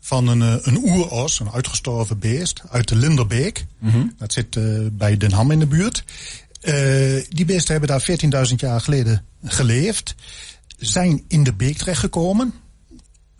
van 0.00 0.28
een, 0.28 0.42
eh, 0.42 0.56
een 0.60 0.76
oeros, 0.84 1.40
een 1.40 1.50
uitgestorven 1.50 2.18
beest, 2.18 2.62
uit 2.70 2.88
de 2.88 2.96
Linderbeek. 2.96 3.66
Dat 4.18 4.32
zit 4.32 4.56
eh, 4.56 4.64
bij 4.92 5.16
Den 5.16 5.32
Ham 5.32 5.50
in 5.50 5.58
de 5.58 5.66
buurt. 5.66 6.04
Eh, 6.60 6.74
die 7.28 7.44
beesten 7.44 7.70
hebben 7.70 7.88
daar 7.88 8.02
14.000 8.48 8.60
jaar 8.60 8.80
geleden 8.80 9.24
geleefd. 9.44 10.14
Zijn 10.78 11.24
in 11.28 11.44
de 11.44 11.52
beek 11.52 11.76
terechtgekomen 11.76 12.54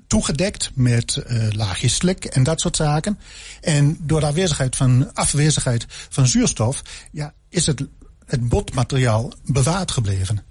toegedekt 0.06 0.70
met 0.74 1.22
laagjes 1.52 1.94
slik 1.94 2.24
en 2.24 2.42
dat 2.42 2.60
soort 2.60 2.76
zaken. 2.76 3.18
En 3.60 3.96
door 4.00 4.20
de 4.20 4.26
afwezigheid 4.26 4.76
van, 4.76 5.14
afwezigheid 5.14 5.86
van 5.88 6.26
zuurstof 6.26 6.82
ja, 7.12 7.34
is 7.48 7.66
het, 7.66 7.86
het 8.26 8.48
botmateriaal 8.48 9.32
bewaard 9.44 9.90
gebleven. 9.90 10.44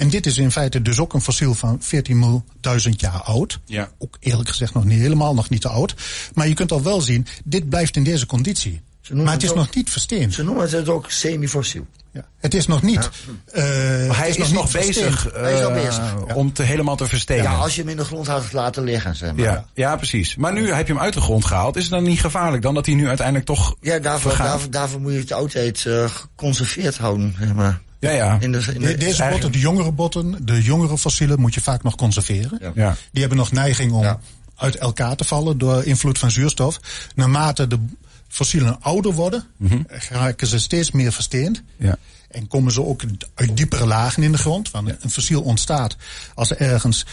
En 0.00 0.08
dit 0.08 0.26
is 0.26 0.38
in 0.38 0.50
feite 0.50 0.82
dus 0.82 0.98
ook 0.98 1.12
een 1.14 1.20
fossiel 1.20 1.54
van 1.54 1.80
14.000 1.82 2.90
jaar 2.96 3.22
oud. 3.22 3.58
Ja. 3.64 3.90
Ook 3.98 4.16
eerlijk 4.20 4.48
gezegd 4.48 4.74
nog 4.74 4.84
niet 4.84 5.00
helemaal, 5.00 5.34
nog 5.34 5.48
niet 5.48 5.60
te 5.60 5.68
oud. 5.68 5.94
Maar 6.34 6.48
je 6.48 6.54
kunt 6.54 6.72
al 6.72 6.82
wel 6.82 7.00
zien, 7.00 7.26
dit 7.44 7.68
blijft 7.68 7.96
in 7.96 8.04
deze 8.04 8.26
conditie. 8.26 8.80
Maar 9.10 9.22
het 9.24 9.32
het 9.32 9.42
is 9.42 9.50
ook- 9.50 9.56
nog 9.56 9.74
niet 9.74 9.90
versteend. 9.90 10.34
Ze 10.34 10.42
noemen 10.44 10.70
het 10.70 10.88
ook 10.88 11.10
semi-fossiel. 11.10 11.86
Ja. 12.12 12.24
Het 12.38 12.54
is 12.54 12.66
nog 12.66 12.82
niet. 12.82 13.10
eh, 13.52 13.62
Maar 14.06 14.16
hij 14.16 14.28
is, 14.28 14.36
nog, 14.36 14.50
niet 14.52 14.70
versteend. 14.70 14.86
bezig, 14.94 15.28
Hij 15.32 15.52
is 15.54 15.60
nog 15.60 15.70
eh, 15.70 15.84
bezig. 15.84 16.34
om 16.34 16.52
te 16.52 16.62
helemaal 16.62 16.96
te 16.96 17.06
verstenen. 17.06 17.42
Ja, 17.44 17.54
als 17.54 17.74
je 17.74 17.80
hem 17.80 17.90
in 17.90 17.96
de 17.96 18.04
grond 18.04 18.26
had 18.26 18.52
laten 18.52 18.82
liggen, 18.84 19.16
zeg 19.16 19.32
maar. 19.34 19.44
Ja, 19.44 19.64
ja, 19.74 19.96
precies. 19.96 20.36
Maar 20.36 20.52
nu 20.52 20.72
heb 20.72 20.86
je 20.86 20.92
hem 20.92 21.02
uit 21.02 21.14
de 21.14 21.20
grond 21.20 21.44
gehaald. 21.44 21.76
Is 21.76 21.82
het 21.82 21.92
dan 21.92 22.02
niet 22.02 22.20
gevaarlijk 22.20 22.62
dan 22.62 22.74
dat 22.74 22.86
hij 22.86 22.94
nu 22.94 23.08
uiteindelijk 23.08 23.46
toch 23.46 23.76
Ja, 23.80 23.98
daarvoor, 23.98 24.30
vergaat? 24.30 24.48
daarvoor, 24.48 24.70
daarvoor 24.70 25.00
moet 25.00 25.12
je 25.12 25.18
het 25.18 25.32
altijd 25.32 25.86
eh, 25.86 26.04
geconserveerd 26.10 26.98
houden, 26.98 27.34
zeg 27.38 27.54
maar. 27.54 27.80
Ja, 28.00 28.10
ja. 28.10 28.36
In 28.40 28.52
de, 28.52 28.58
in 28.74 28.80
de, 28.80 28.86
De- 28.86 28.96
deze 28.96 29.28
botten, 29.30 29.52
de 29.52 29.58
jongere 29.58 29.92
botten, 29.92 30.46
de 30.46 30.62
jongere 30.62 30.98
fossielen 30.98 31.40
moet 31.40 31.54
je 31.54 31.60
vaak 31.60 31.82
nog 31.82 31.94
conserveren. 31.94 32.58
Ja. 32.60 32.72
Ja. 32.74 32.96
Die 33.12 33.20
hebben 33.20 33.38
nog 33.38 33.52
neiging 33.52 33.92
om 33.92 34.02
Ja. 34.02 34.20
uit 34.56 34.76
elkaar 34.76 35.16
te 35.16 35.24
vallen 35.24 35.58
door 35.58 35.84
invloed 35.84 36.18
van 36.18 36.30
zuurstof. 36.30 36.80
Naarmate 37.14 37.66
de, 37.66 37.78
fossielen 38.28 38.76
ouder 38.80 39.12
worden, 39.12 39.44
Mhm. 39.56 39.82
raken 40.10 40.46
ze 40.46 40.58
steeds 40.58 40.90
meer 40.90 41.12
versteend. 41.12 41.62
Ja. 41.78 41.96
En 42.30 42.46
komen 42.48 42.72
ze 42.72 42.84
ook 42.84 43.02
uit 43.34 43.56
diepere 43.56 43.86
lagen 43.86 44.22
in 44.22 44.32
de 44.32 44.38
grond. 44.38 44.70
Want 44.70 44.88
een 45.00 45.10
fossiel 45.10 45.42
ontstaat 45.42 45.96
als 46.34 46.50
er 46.50 46.56
ergens 46.60 47.06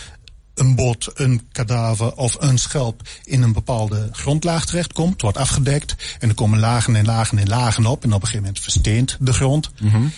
een 0.59 0.75
bot, 0.75 1.09
een 1.13 1.41
kadaver 1.51 2.13
of 2.15 2.35
een 2.39 2.57
schelp 2.57 3.01
in 3.23 3.41
een 3.41 3.53
bepaalde 3.53 4.09
grondlaag 4.11 4.65
terechtkomt. 4.65 5.11
Het 5.11 5.21
wordt 5.21 5.37
afgedekt 5.37 5.95
en 6.19 6.29
er 6.29 6.35
komen 6.35 6.59
lagen 6.59 6.95
en 6.95 7.05
lagen 7.05 7.37
en 7.37 7.47
lagen 7.47 7.85
op. 7.85 8.03
En 8.03 8.09
op 8.09 8.13
een 8.21 8.27
gegeven 8.27 8.39
moment 8.45 8.59
versteent 8.63 9.17
de 9.19 9.33
grond. 9.33 9.71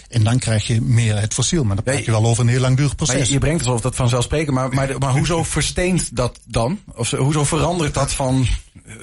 En 0.09 0.23
dan 0.23 0.39
krijg 0.39 0.67
je 0.67 0.81
meer 0.81 1.19
het 1.19 1.33
fossiel. 1.33 1.63
Maar 1.63 1.75
dan 1.75 1.83
praat 1.83 2.05
je 2.05 2.11
wel 2.11 2.25
over 2.25 2.43
een 2.43 2.49
heel 2.49 2.59
langdurig 2.59 2.97
Maar 2.97 3.07
je, 3.07 3.13
proces. 3.13 3.29
je 3.33 3.39
brengt 3.39 3.59
het 3.59 3.67
alsof 3.67 3.81
dat 3.83 3.95
vanzelfsprekend, 3.95 4.55
maar, 4.55 4.69
maar, 4.69 4.97
maar 4.97 5.11
hoezo 5.11 5.43
versteent 5.59 6.15
dat 6.15 6.39
dan? 6.45 6.79
Of 6.95 7.07
zo- 7.07 7.17
hoezo 7.17 7.43
verandert 7.43 7.93
dat 7.93 8.11
van... 8.11 8.47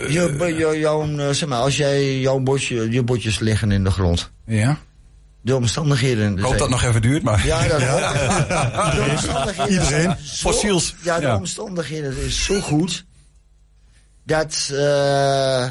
Je, 0.08 0.54
je, 0.58 0.78
jouw, 0.78 1.16
eh, 1.18 1.30
zeg 1.30 1.48
maar, 1.48 1.58
als 1.60 1.76
jij 1.76 2.20
jouw 2.20 2.38
botje, 2.38 2.90
je 2.90 3.02
botjes 3.02 3.38
liggen 3.38 3.70
in 3.72 3.84
de 3.84 3.90
grond. 3.90 4.30
Ja? 4.46 4.78
De 5.46 5.54
omstandigheden. 5.56 6.38
Ik 6.38 6.44
hoop 6.44 6.58
dat 6.58 6.68
nog 6.68 6.82
even 6.82 7.02
duurt, 7.02 7.22
maar... 7.22 7.46
Ja, 7.46 7.68
dat 7.68 7.80
ik. 7.82 7.86
De 8.94 9.06
omstandigheden 9.10 9.72
Iedereen. 9.72 10.16
zo- 10.22 10.50
Fossiels. 10.50 10.94
Ja, 11.02 11.16
de 11.20 11.26
Ja. 11.26 11.36
omstandigheden 11.36 12.16
is 12.16 12.44
zo 12.44 12.60
goed 12.60 13.04
dat 14.24 14.70
eh, 14.72 15.68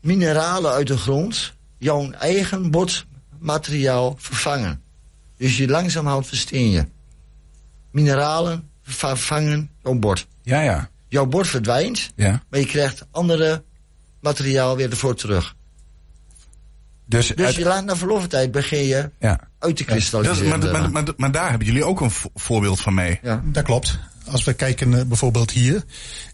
mineralen 0.00 0.70
uit 0.72 0.86
de 0.86 0.96
grond 0.96 1.52
jouw 1.78 2.10
eigen 2.10 2.70
botmateriaal 2.70 4.14
vervangen. 4.18 4.82
Dus 5.36 5.56
je 5.56 5.68
langzamerhand 5.68 6.26
versteen 6.26 6.70
je. 6.70 6.84
Mineralen 7.90 8.70
vervangen 8.82 9.70
jouw 9.82 9.94
bord. 9.94 10.26
Ja, 10.42 10.60
ja. 10.60 10.88
Jouw 11.08 11.26
bord 11.26 11.46
verdwijnt, 11.46 12.10
ja. 12.16 12.42
maar 12.50 12.60
je 12.60 12.66
krijgt 12.66 13.06
andere 13.10 13.64
materiaal 14.20 14.76
weer 14.76 14.90
ervoor 14.90 15.14
terug. 15.14 15.54
Dus, 17.08 17.26
Dus 17.28 17.46
uit- 17.46 17.54
je 17.54 17.64
laat 17.64 17.84
na 17.84 17.96
verloop 17.96 18.18
van 18.20 18.28
tijd 18.28 18.50
begin 18.50 18.84
je 18.84 19.10
ja. 19.20 19.40
uit 19.58 19.76
te 19.76 19.84
kristalliseren. 19.84 20.58
maar, 20.58 20.70
maar, 20.80 20.90
maar, 20.90 21.04
maar 21.16 21.32
daar 21.32 21.48
hebben 21.50 21.66
jullie 21.66 21.84
ook 21.84 22.00
een 22.00 22.10
vo- 22.10 22.30
voorbeeld 22.34 22.80
van 22.80 22.94
mee. 22.94 23.18
ja. 23.22 23.42
Dat 23.44 23.64
klopt. 23.64 23.98
Als 24.30 24.44
we 24.44 24.52
kijken 24.52 24.98
eh, 24.98 25.04
bijvoorbeeld 25.04 25.50
hier. 25.50 25.84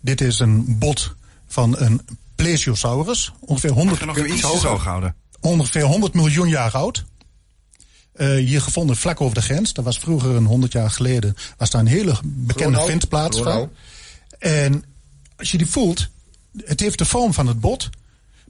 Dit 0.01 0.21
is 0.21 0.39
een 0.39 0.79
bot 0.79 1.15
van 1.47 1.79
een 1.79 2.01
plesiosaurus. 2.35 3.33
Ongeveer 3.41 3.71
100, 3.71 4.05
Nog 4.05 4.19
iets 4.19 4.41
hoger 4.43 4.71
houden. 4.71 5.15
ongeveer 5.41 5.83
100 5.83 6.15
miljoen 6.15 6.49
jaar 6.49 6.73
oud. 6.73 7.05
Eh, 8.13 8.29
hier 8.29 8.61
gevonden 8.61 8.97
vlak 8.97 9.21
over 9.21 9.35
de 9.35 9.43
grens. 9.43 9.73
Dat 9.73 9.85
was 9.85 9.99
vroeger 9.99 10.31
een 10.35 10.45
100 10.45 10.73
jaar 10.73 10.91
geleden. 10.91 11.35
Was 11.57 11.71
daar 11.71 11.81
een 11.81 11.87
hele 11.87 12.15
bekende 12.25 12.63
Gronau. 12.63 12.89
vindplaats 12.89 13.37
Gronau. 13.41 13.59
van. 13.59 13.71
En 14.51 14.85
als 15.37 15.51
je 15.51 15.59
die 15.59 15.67
voelt. 15.67 16.09
Het 16.65 16.81
heeft 16.81 16.99
de 16.99 17.05
vorm 17.05 17.33
van 17.33 17.47
het 17.47 17.61
bot. 17.61 17.89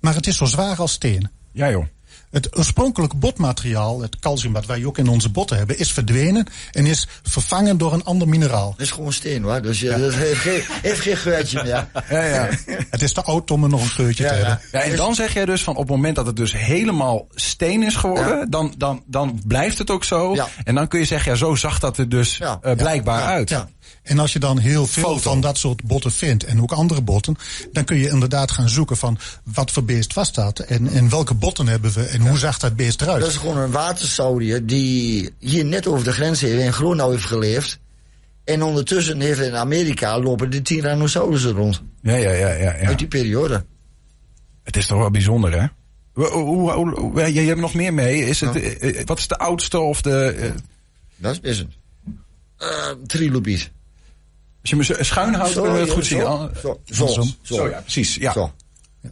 Maar 0.00 0.14
het 0.14 0.26
is 0.26 0.36
zo 0.36 0.44
zwaar 0.44 0.76
als 0.76 0.92
steen. 0.92 1.30
ja, 1.52 1.70
joh. 1.70 1.84
Het 2.30 2.56
oorspronkelijke 2.58 3.16
botmateriaal, 3.16 4.00
het 4.00 4.18
calcium 4.18 4.52
wat 4.52 4.66
wij 4.66 4.84
ook 4.84 4.98
in 4.98 5.08
onze 5.08 5.28
botten 5.28 5.56
hebben, 5.56 5.78
is 5.78 5.92
verdwenen 5.92 6.46
en 6.72 6.86
is 6.86 7.08
vervangen 7.22 7.78
door 7.78 7.92
een 7.92 8.04
ander 8.04 8.28
mineraal. 8.28 8.70
Dat 8.70 8.80
is 8.80 8.90
gewoon 8.90 9.12
steen 9.12 9.42
hoor. 9.42 9.62
Dus 9.62 9.80
je, 9.80 9.88
dat 9.98 10.14
heeft 10.14 10.40
geen, 10.40 10.62
heeft 10.82 11.00
geen 11.00 11.16
geurtje 11.16 11.62
meer. 11.62 11.86
Ja, 12.10 12.24
ja. 12.24 12.48
Het 12.90 13.02
is 13.02 13.12
te 13.12 13.22
oud 13.22 13.50
om 13.50 13.62
er 13.62 13.68
nog 13.68 13.80
een 13.82 13.88
geurtje 13.88 14.22
Ja, 14.24 14.28
te 14.30 14.36
ja. 14.36 14.40
hebben. 14.46 14.68
Ja, 14.72 14.80
en 14.80 14.96
dan 14.96 15.14
zeg 15.14 15.32
jij 15.34 15.44
dus 15.44 15.62
van 15.62 15.74
op 15.76 15.80
het 15.82 15.90
moment 15.90 16.16
dat 16.16 16.26
het 16.26 16.36
dus 16.36 16.52
helemaal 16.52 17.26
steen 17.34 17.82
is 17.82 17.96
geworden, 17.96 18.38
Ja. 18.38 18.46
dan, 18.48 18.74
dan, 18.78 19.02
dan 19.06 19.40
blijft 19.46 19.78
het 19.78 19.90
ook 19.90 20.04
zo. 20.04 20.34
Ja. 20.34 20.48
En 20.64 20.74
dan 20.74 20.88
kun 20.88 20.98
je 21.00 21.04
zeggen, 21.06 21.32
ja, 21.32 21.38
zo 21.38 21.54
zag 21.54 21.78
dat 21.78 21.98
er 21.98 22.08
dus 22.08 22.36
Ja. 22.36 22.58
eh, 22.62 22.76
blijkbaar 22.76 23.20
Ja. 23.20 23.26
uit. 23.26 23.48
Ja. 23.48 23.68
En 24.02 24.18
als 24.18 24.32
je 24.32 24.38
dan 24.38 24.58
heel 24.58 24.86
veel 24.86 25.02
Foto. 25.02 25.18
van 25.20 25.40
dat 25.40 25.58
soort 25.58 25.82
botten 25.84 26.12
vindt 26.12 26.44
en 26.44 26.62
ook 26.62 26.72
andere 26.72 27.00
botten, 27.02 27.36
dan 27.72 27.84
kun 27.84 27.96
je 27.96 28.08
inderdaad 28.08 28.50
gaan 28.50 28.68
zoeken 28.68 28.96
van 28.96 29.18
wat 29.44 29.70
voor 29.70 29.84
beest 29.84 30.14
was 30.14 30.32
dat 30.32 30.58
en, 30.58 30.88
en 30.88 31.08
welke 31.08 31.34
botten 31.34 31.66
hebben 31.66 31.92
we 31.92 32.02
en 32.04 32.20
hoe 32.20 32.38
zag 32.38 32.58
dat 32.58 32.76
beest 32.76 33.00
eruit. 33.02 33.20
Dat 33.20 33.30
is 33.30 33.36
gewoon 33.36 33.58
een 33.58 33.70
watersaurier 33.70 34.66
die 34.66 35.30
hier 35.38 35.64
net 35.64 35.86
over 35.86 36.04
de 36.04 36.12
grens 36.12 36.40
heeft, 36.40 36.62
in 36.62 36.72
Gronau 36.72 37.12
heeft 37.12 37.24
geleefd. 37.26 37.78
En 38.44 38.62
ondertussen 38.62 39.20
heeft 39.20 39.40
in 39.40 39.54
Amerika 39.56 40.18
lopen 40.20 40.50
de 40.50 40.62
Tyrannosaurussen 40.62 41.52
rond. 41.52 41.82
Ja, 42.02 42.14
ja, 42.14 42.30
ja, 42.30 42.48
ja, 42.48 42.76
ja. 42.76 42.86
Uit 42.86 42.98
die 42.98 43.08
periode. 43.08 43.64
Het 44.62 44.76
is 44.76 44.86
toch 44.86 44.98
wel 44.98 45.10
bijzonder, 45.10 45.60
hè? 45.60 45.66
Hoe, 46.30 47.32
je 47.32 47.40
hebt 47.40 47.60
nog 47.60 47.74
meer 47.74 47.94
mee. 47.94 48.24
Is 48.26 48.40
het, 48.40 48.56
eh, 48.56 48.98
eh, 49.00 49.06
wat 49.06 49.18
is 49.18 49.28
de 49.28 49.38
oudste 49.38 49.78
of 49.78 50.02
de... 50.02 50.24
eh, 50.26 50.50
Dat 51.16 51.38
is 51.42 51.58
een 51.58 51.72
eh, 52.56 52.90
trilobiet. 53.06 53.70
Als 54.62 54.70
je 54.70 54.76
me 54.76 55.04
schuin 55.04 55.34
houdt, 55.34 55.52
kunnen 55.52 55.72
we 55.72 55.78
het 55.80 55.90
goed 55.90 56.06
zien. 56.06 56.20
zo, 56.20 56.26
Oh, 56.26 56.44
Zo, 56.62 56.80
zo, 56.84 57.06
zo, 57.06 57.54
Zo, 57.54 57.68
ja, 57.68 57.80
precies. 57.80 58.14
Ja. 58.14 58.32
Zo. 58.32 58.52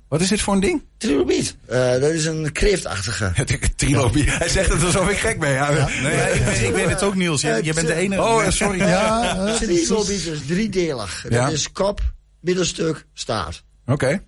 Wat 0.08 0.20
is 0.20 0.28
dit 0.28 0.40
voor 0.40 0.54
een 0.54 0.60
ding? 0.60 0.82
Trilobiet. 0.98 1.56
Eh, 1.66 1.90
dat 1.92 2.02
is 2.10 2.24
een 2.24 2.52
kreeftachtige. 2.52 3.32
Trilobie. 3.76 4.30
Hij 4.30 4.48
zegt 4.48 4.72
het 4.72 4.84
alsof 4.84 5.10
ik 5.10 5.16
gek 5.16 5.38
ben. 5.40 5.50
Ja. 5.52 5.70
Nee, 6.02 6.32
ik, 6.32 6.44
weet- 6.44 6.76
ik 6.82 6.88
het 6.88 7.02
ook, 7.02 7.14
Niels. 7.14 7.40
Je, 7.40 7.60
je 7.62 7.74
bent 7.74 7.86
de 7.86 7.94
enige. 7.94 8.22
Oh, 8.22 8.44
eh, 8.44 8.50
sorry. 8.50 8.78
ja, 8.78 9.36
eh, 9.46 9.54
Trilobiet 9.54 10.26
is 10.26 10.40
driedelig. 10.46 11.26
Dat 11.28 11.52
is 11.52 11.72
kop, 11.72 12.00
middelstuk, 12.40 13.06
staart. 13.14 13.64
Oké. 13.86 14.22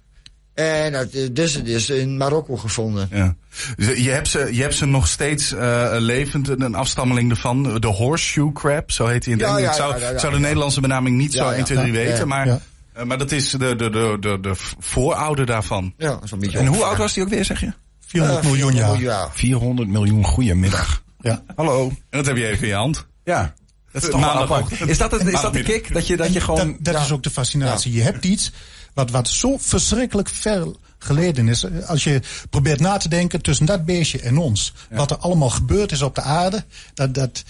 En 0.55 0.93
dat, 0.93 1.13
is- 1.13 1.33
dus 1.33 1.55
het 1.55 1.67
is 1.69 1.91
in 1.91 2.17
Marokko 2.17 2.57
gevonden. 2.57 3.09
Ja. 3.13 3.35
Je 3.77 4.11
hebt 4.11 4.29
ze, 4.29 4.49
je 4.55 4.63
hebt 4.63 4.75
ze 4.75 4.87
nog 4.87 5.09
steeds 5.09 5.53
eh, 5.53 5.91
levend, 5.99 6.49
een 6.49 6.75
afstammeling 6.75 7.31
ervan. 7.31 7.81
De 7.81 7.87
horseshoe 7.87 8.53
crab, 8.53 8.91
zo 8.91 9.07
heet 9.07 9.25
hij 9.25 9.33
in 9.35 9.41
het 9.41 9.49
Ja, 9.49 9.57
Engels. 9.59 9.77
ja, 9.77 9.83
zou, 9.83 9.95
ja, 9.99 10.07
ja, 10.07 10.11
ja. 10.13 10.19
zou 10.19 10.33
de 10.33 10.39
Nederlandse 10.39 10.81
benaming 10.81 11.17
niet 11.17 11.33
Ja, 11.33 11.43
zo 11.45 11.51
ja. 11.51 11.57
1, 11.57 11.65
2, 11.65 11.79
3 11.79 11.93
Ja, 11.93 11.99
weten. 11.99 12.29
Maar, 12.29 12.47
Ja. 12.47 12.61
eh, 12.93 13.05
maar 13.05 13.19
dat 13.19 13.33
is 13.33 13.51
de, 13.51 13.59
de, 13.59 13.77
de, 13.91 14.17
de, 14.21 14.39
de 14.41 14.53
voorouder 14.79 15.47
daarvan. 15.47 15.95
Ja, 15.97 16.19
zo'n 16.25 16.39
beetje. 16.39 16.59
En 16.59 16.67
hoe 16.67 16.85
oud 16.85 16.97
was 16.99 17.13
die 17.13 17.23
ook 17.23 17.29
weer, 17.29 17.45
zeg 17.45 17.61
je? 17.61 17.73
400 18.07 18.45
Eh, 18.45 18.51
miljoen 18.51 18.75
jaar. 18.75 19.01
Ja. 19.01 19.29
400 19.33 19.89
miljoen. 19.89 20.25
Goedemiddag. 20.25 21.03
Ja. 21.21 21.43
Hallo. 21.57 21.89
En 21.89 21.97
dat 22.11 22.27
heb 22.27 22.37
je 22.37 22.47
even 22.47 22.63
in 22.63 22.69
je 22.69 22.75
hand. 22.75 23.07
Ja. 23.25 23.55
Dat 23.93 24.03
is 24.03 24.11
toch. 24.11 24.21
Maandagochtend. 24.21 24.89
Is 24.91 24.99
dat, 24.99 25.11
het, 25.11 25.27
is 25.27 25.41
dat 25.41 25.53
de 25.53 25.63
kick? 25.63 25.93
Dat 25.95 26.07
je, 26.07 26.17
dat 26.17 26.33
je 26.33 26.41
gewoon... 26.41 26.77
Dat, 26.81 26.95
dat 26.95 27.03
is 27.05 27.13
ook 27.13 27.23
de 27.23 27.31
fascinatie. 27.31 27.93
Je 27.93 28.03
hebt 28.03 28.25
iets 28.25 28.53
wat, 28.95 29.11
wat 29.11 29.29
zo 29.29 29.57
verschrikkelijk 29.59 30.29
ver 30.29 30.67
geleden 30.99 31.49
is. 31.49 31.67
Als 31.87 32.05
je 32.05 32.21
probeert 32.51 32.81
na 32.81 32.97
te 32.97 33.09
denken 33.09 33.41
tussen 33.43 33.67
dat 33.67 33.85
beestje 33.85 34.21
en 34.21 34.39
ons. 34.39 34.73
Wat 34.91 35.11
er 35.11 35.17
allemaal 35.17 35.51
gebeurd 35.51 35.93
is 35.93 36.03
op 36.03 36.15
de 36.15 36.21
aarde. 36.21 36.65
Dat, 36.95 37.15
dat, 37.15 37.43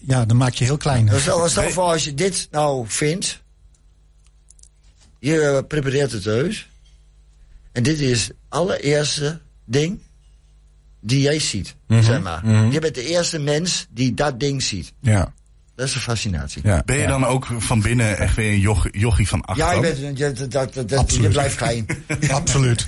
ja, 0.00 0.24
dan 0.24 0.36
maak 0.36 0.54
je 0.54 0.64
heel 0.64 0.76
klein. 0.76 1.06
Dus 1.06 1.22
stel, 1.22 1.48
voor 1.70 1.82
als 1.82 2.04
je 2.04 2.14
dit 2.14 2.48
nou 2.50 2.84
vindt. 2.88 3.40
Je 5.18 5.64
prepareert 5.68 6.12
het 6.12 6.22
thuis. 6.22 6.68
En 7.72 7.82
dit 7.82 8.00
is 8.00 8.26
het 8.26 8.36
allereerste 8.48 9.40
ding 9.64 10.00
die 11.00 11.20
jij 11.20 11.38
ziet. 11.38 11.74
Mhm, 11.86 12.02
Zeg 12.02 12.20
maar. 12.20 12.46
Je 12.70 12.78
bent 12.80 12.94
de 12.94 13.04
eerste 13.04 13.38
mens 13.38 13.86
die 13.90 14.14
dat 14.14 14.40
ding 14.40 14.62
ziet. 14.62 14.92
Ja. 15.00 15.32
Dat 15.80 15.88
is 15.88 15.94
de 15.94 16.00
fascinatie. 16.00 16.62
ja. 16.64 16.82
Ben 16.84 16.98
je 16.98 17.06
dan 17.06 17.24
ook 17.26 17.46
van 17.58 17.80
binnen 17.82 18.18
echt 18.18 18.36
weer 18.36 18.52
een 18.52 18.60
joch, 18.60 18.88
jochie 18.90 19.28
van 19.28 19.44
acht? 19.44 19.58
Ja, 19.58 19.70
je, 19.70 19.76
ook? 19.76 19.82
bent, 19.82 20.18
je, 20.18 20.32
dat, 20.48 20.74
dat, 20.74 20.88
dat, 20.88 21.14
je 21.14 21.28
blijft 21.28 21.56
klein. 21.56 21.86
Absoluut. 22.30 22.86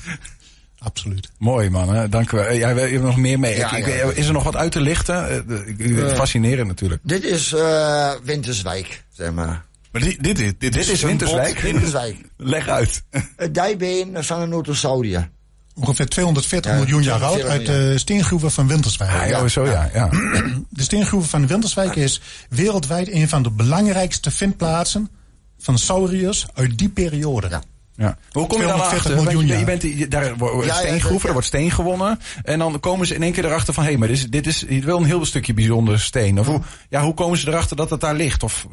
Absoluut. 0.78 1.30
Mooi 1.38 1.70
man, 1.70 1.94
hè? 1.94 2.08
dank 2.08 2.32
u 2.32 2.36
wel. 2.36 2.52
Ja, 2.52 2.74
we 2.74 2.80
hebben 2.80 3.02
nog 3.02 3.16
meer 3.16 3.38
mee. 3.38 3.56
Ja, 3.56 3.76
Ik- 3.76 3.86
ja. 3.86 4.10
Is 4.14 4.26
er 4.26 4.32
nog 4.32 4.42
wat 4.42 4.56
uit 4.56 4.72
te 4.72 4.80
lichten? 4.80 5.28
Eh, 5.48 6.10
Eh. 6.10 6.14
Fascinerend 6.16 6.66
natuurlijk. 6.68 7.00
dit 7.04 7.24
is 7.24 7.52
eh 7.52 8.12
Winterswijk, 8.24 9.04
zeg 9.12 9.32
maar. 9.32 9.64
Maar 9.92 10.02
dit, 10.02 10.22
dit, 10.22 10.36
dit, 10.36 10.60
dit, 10.60 10.72
Dit 10.72 10.88
is 10.88 11.02
een 11.02 11.08
Winterswijk. 11.08 12.16
Leg 12.36 12.68
uit. 12.68 13.02
Het 13.36 13.54
dijbeen 13.54 14.16
van 14.24 14.40
een 14.40 14.48
notosaurier. 14.48 15.30
Ongeveer 15.74 16.08
240 16.08 16.70
Ja, 16.70 16.76
miljoen 16.78 17.02
jaar 17.02 17.22
oud 17.22 17.38
240 17.38 17.74
uit 17.74 17.90
de 17.92 17.98
steengroeven 17.98 18.50
van 18.50 18.66
Winterswijk. 18.68 19.10
Ah, 19.10 19.28
ja, 19.28 19.48
zo 19.48 19.64
ja. 19.64 19.90
ja. 19.94 20.08
De 20.68 20.82
steengroeven 20.82 21.30
van 21.30 21.46
Winterswijk 21.46 21.96
is 21.96 22.20
wereldwijd 22.48 23.12
een 23.12 23.28
van 23.28 23.42
de 23.42 23.50
belangrijkste 23.50 24.30
vindplaatsen 24.30 25.10
van 25.58 25.78
sauriërs 25.78 26.46
uit 26.54 26.78
die 26.78 26.88
periode. 26.88 27.48
Ja. 27.48 27.62
Ja. 27.96 28.16
Hoe 28.30 28.46
kom 28.46 28.60
je 28.60 28.66
dan 28.66 28.76
240 28.76 28.96
achter? 28.96 29.32
Miljoen 29.32 29.58
je, 29.58 29.64
bent, 29.64 29.82
je- 29.82 30.08
daar 30.08 30.36
wordt 30.36 30.66
Ja, 30.66 30.74
steengroeven, 30.74 31.20
ja. 31.20 31.26
er 31.26 31.32
wordt 31.32 31.46
steen 31.46 31.70
gewonnen. 31.70 32.18
En 32.42 32.58
dan 32.58 32.80
komen 32.80 33.06
ze 33.06 33.14
in 33.14 33.22
één 33.22 33.32
keer 33.32 33.44
erachter 33.44 33.74
van... 33.74 33.84
hé, 33.84 33.96
maar 33.96 34.08
dit 34.08 34.16
is, 34.16 34.26
dit 34.30 34.46
is 34.46 34.62
wel 34.84 34.98
een 34.98 35.04
heel 35.04 35.24
stukje 35.24 35.54
bijzonder 35.54 36.00
steen. 36.00 36.40
Of 36.40 36.46
hoe, 36.46 36.60
ja, 36.88 37.02
hoe 37.02 37.14
komen 37.14 37.38
ze 37.38 37.48
erachter 37.48 37.76
dat 37.76 37.90
het 37.90 38.00
daar 38.00 38.14
ligt? 38.14 38.42
Of, 38.42 38.66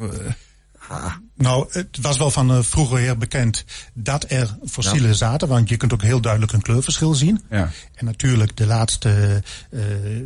eh, 0.89 1.13
Nou, 1.35 1.67
het 1.71 1.97
was 2.01 2.17
wel 2.17 2.31
van 2.31 2.51
eh, 2.51 2.59
vroeger 2.61 2.97
heel 2.97 3.15
bekend 3.15 3.65
dat 3.93 4.25
er 4.27 4.57
fossielen 4.65 5.15
zaten. 5.15 5.47
Want 5.47 5.69
je 5.69 5.77
kunt 5.77 5.93
ook 5.93 6.01
heel 6.01 6.21
duidelijk 6.21 6.51
een 6.53 6.61
kleurverschil 6.61 7.13
zien. 7.13 7.41
Ja. 7.49 7.69
En 7.95 8.05
natuurlijk 8.05 8.57
de 8.57 8.65
laatste 8.65 9.43
eh 9.71 9.79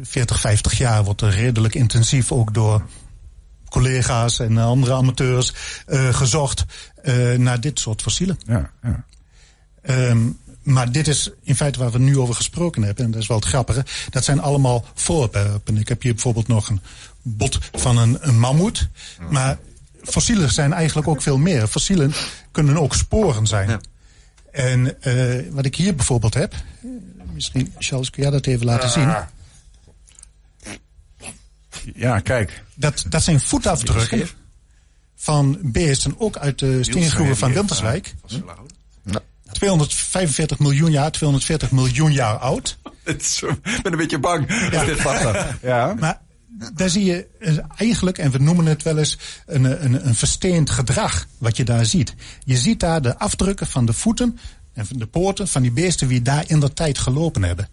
40, 0.04 0.40
50 0.40 0.78
jaar 0.78 1.04
wordt 1.04 1.22
er 1.22 1.30
redelijk 1.30 1.76
intensief 1.76 2.32
ook 2.32 2.54
door 2.54 2.84
collega's 3.74 4.40
en 4.40 4.58
andere 4.58 4.94
amateurs 4.94 5.54
eh, 5.86 6.14
gezocht 6.14 6.66
eh, 7.02 7.34
naar 7.34 7.60
dit 7.60 7.80
soort 7.80 8.02
fossielen. 8.02 8.38
ja, 8.48 8.72
ja. 8.82 9.06
Ehm, 9.82 10.20
maar 10.64 10.92
dit 10.92 11.08
is 11.08 11.32
in 11.42 11.56
feite 11.56 11.80
waar 11.80 11.92
we 11.92 12.00
nu 12.00 12.18
over 12.18 12.36
gesproken 12.36 12.84
hebben. 12.84 13.06
En 13.06 13.12
dat 13.12 13.22
is 13.22 13.28
wel 13.28 13.38
het 13.38 13.46
grappige. 13.46 13.86
Dat 14.10 14.24
zijn 14.24 14.42
allemaal 14.42 14.86
voorwerpen. 14.94 15.78
Ik 15.78 15.88
heb 15.88 16.02
hier 16.02 16.14
bijvoorbeeld 16.14 16.48
nog 16.48 16.70
een 16.70 16.82
bot 17.22 17.60
van 17.72 17.98
een, 17.98 18.18
een 18.22 18.40
mammoet. 18.40 18.90
Maar 19.30 19.58
fossielen 20.04 20.52
zijn 20.52 20.74
eigenlijk 20.74 21.08
ook 21.08 21.22
veel 21.22 21.38
meer. 21.38 21.68
Fossielen 21.68 22.14
kunnen 22.52 22.78
ook 22.78 22.94
sporen 22.94 23.48
zijn. 23.48 23.70
Ja. 23.70 23.80
En 24.52 25.02
eh, 25.02 25.52
wat 25.52 25.66
ik 25.66 25.76
hier 25.76 25.96
bijvoorbeeld 25.96 26.34
heb. 26.34 26.54
Misschien, 27.34 27.74
Charles, 27.78 28.10
kun 28.10 28.24
jij 28.24 28.32
dat 28.32 28.46
even 28.46 28.66
laten 28.66 28.90
zien? 28.90 29.14
Ja, 31.96 32.20
kijk. 32.20 32.64
Dat, 32.76 33.06
dat 33.10 33.24
zijn 33.24 33.40
voetafdrukken 33.40 34.28
van 35.16 35.58
beesten, 35.62 36.16
ook 36.18 36.38
uit 36.38 36.60
de 36.60 36.84
steengroeven 36.84 37.38
van 37.38 37.54
Winterswijk. 37.54 38.14
245 39.52 40.60
miljoen 40.60 40.92
jaar, 40.92 41.12
240 41.12 41.72
miljoen 41.72 42.12
jaar 42.12 42.38
oud. 42.38 42.78
Ik 43.04 43.56
ben 43.84 43.92
een 43.92 43.98
beetje 43.98 44.20
bang 44.20 44.72
als 44.74 44.86
dit 44.92 45.02
Ja. 45.72 45.96
Maar 46.00 46.22
daar 46.74 46.90
zie 46.90 47.06
je 47.06 47.28
eh, 47.40 47.58
eigenlijk, 47.78 48.18
en 48.18 48.32
we 48.32 48.38
noemen 48.38 48.66
het 48.66 48.84
wel 48.84 48.98
eens, 48.98 49.18
een, 49.46 49.84
een, 49.84 50.08
een 50.08 50.16
versteend 50.16 50.70
gedrag 50.70 51.28
wat 51.38 51.58
je 51.58 51.64
daar 51.64 51.86
ziet. 51.86 52.16
Je 52.46 52.58
ziet 52.58 52.80
daar 52.80 53.02
de 53.02 53.18
afdrukken 53.18 53.68
van 53.68 53.86
de 53.86 53.94
voeten 53.94 54.40
en 54.74 54.86
van 54.86 54.98
de 54.98 55.08
poorten 55.08 55.48
van 55.48 55.62
die 55.62 55.72
beesten 55.72 56.08
die 56.08 56.22
daar 56.22 56.44
in 56.48 56.60
de 56.60 56.74
tijd 56.74 56.98
gelopen 56.98 57.44
hebben. 57.44 57.68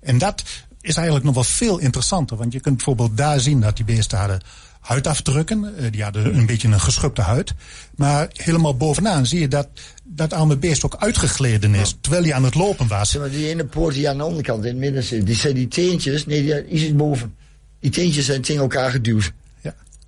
En 0.00 0.18
dat 0.18 0.42
is 0.80 0.96
eigenlijk 0.96 1.26
nog 1.26 1.34
wel 1.34 1.44
veel 1.44 1.78
interessanter, 1.78 2.36
want 2.36 2.52
je 2.52 2.60
kunt 2.60 2.76
bijvoorbeeld 2.76 3.16
daar 3.16 3.40
zien 3.40 3.60
dat 3.60 3.76
die 3.76 3.84
beesten 3.84 4.18
hadden 4.18 4.40
huidafdrukken. 4.86 5.76
Eh, 5.76 5.92
die 5.92 6.02
hadden 6.02 6.38
een 6.38 6.46
beetje 6.46 6.68
een 6.68 6.80
geschubde 6.80 7.22
huid. 7.22 7.54
Maar 7.96 8.28
helemaal 8.32 8.76
bovenaan 8.76 9.26
zie 9.26 9.40
je 9.40 9.48
dat 9.48 9.68
dat 10.04 10.32
arme 10.32 10.56
beest 10.56 10.84
ook 10.84 10.96
uitgegleden 10.96 11.74
is. 11.74 11.96
Terwijl 12.00 12.22
hij 12.22 12.34
aan 12.34 12.44
het 12.44 12.54
lopen 12.54 12.88
was. 12.88 13.10
Zeg 13.10 13.20
maar, 13.20 13.30
die 13.30 13.48
ene 13.48 13.64
poort 13.64 13.94
die 13.94 14.08
aan 14.08 14.18
de 14.18 14.24
onderkant 14.24 14.64
in 14.64 14.70
het 14.70 14.78
midden 14.78 15.02
zit. 15.02 15.26
Die 15.26 15.34
zijn 15.34 15.54
die 15.54 15.68
teentjes. 15.68 16.26
Nee, 16.26 16.42
die 16.42 16.68
is 16.68 16.82
het 16.82 16.96
boven. 16.96 17.34
Die 17.80 17.90
teentjes 17.90 18.24
zijn 18.24 18.42
tegen 18.42 18.62
elkaar 18.62 18.90
geduwd. 18.90 19.32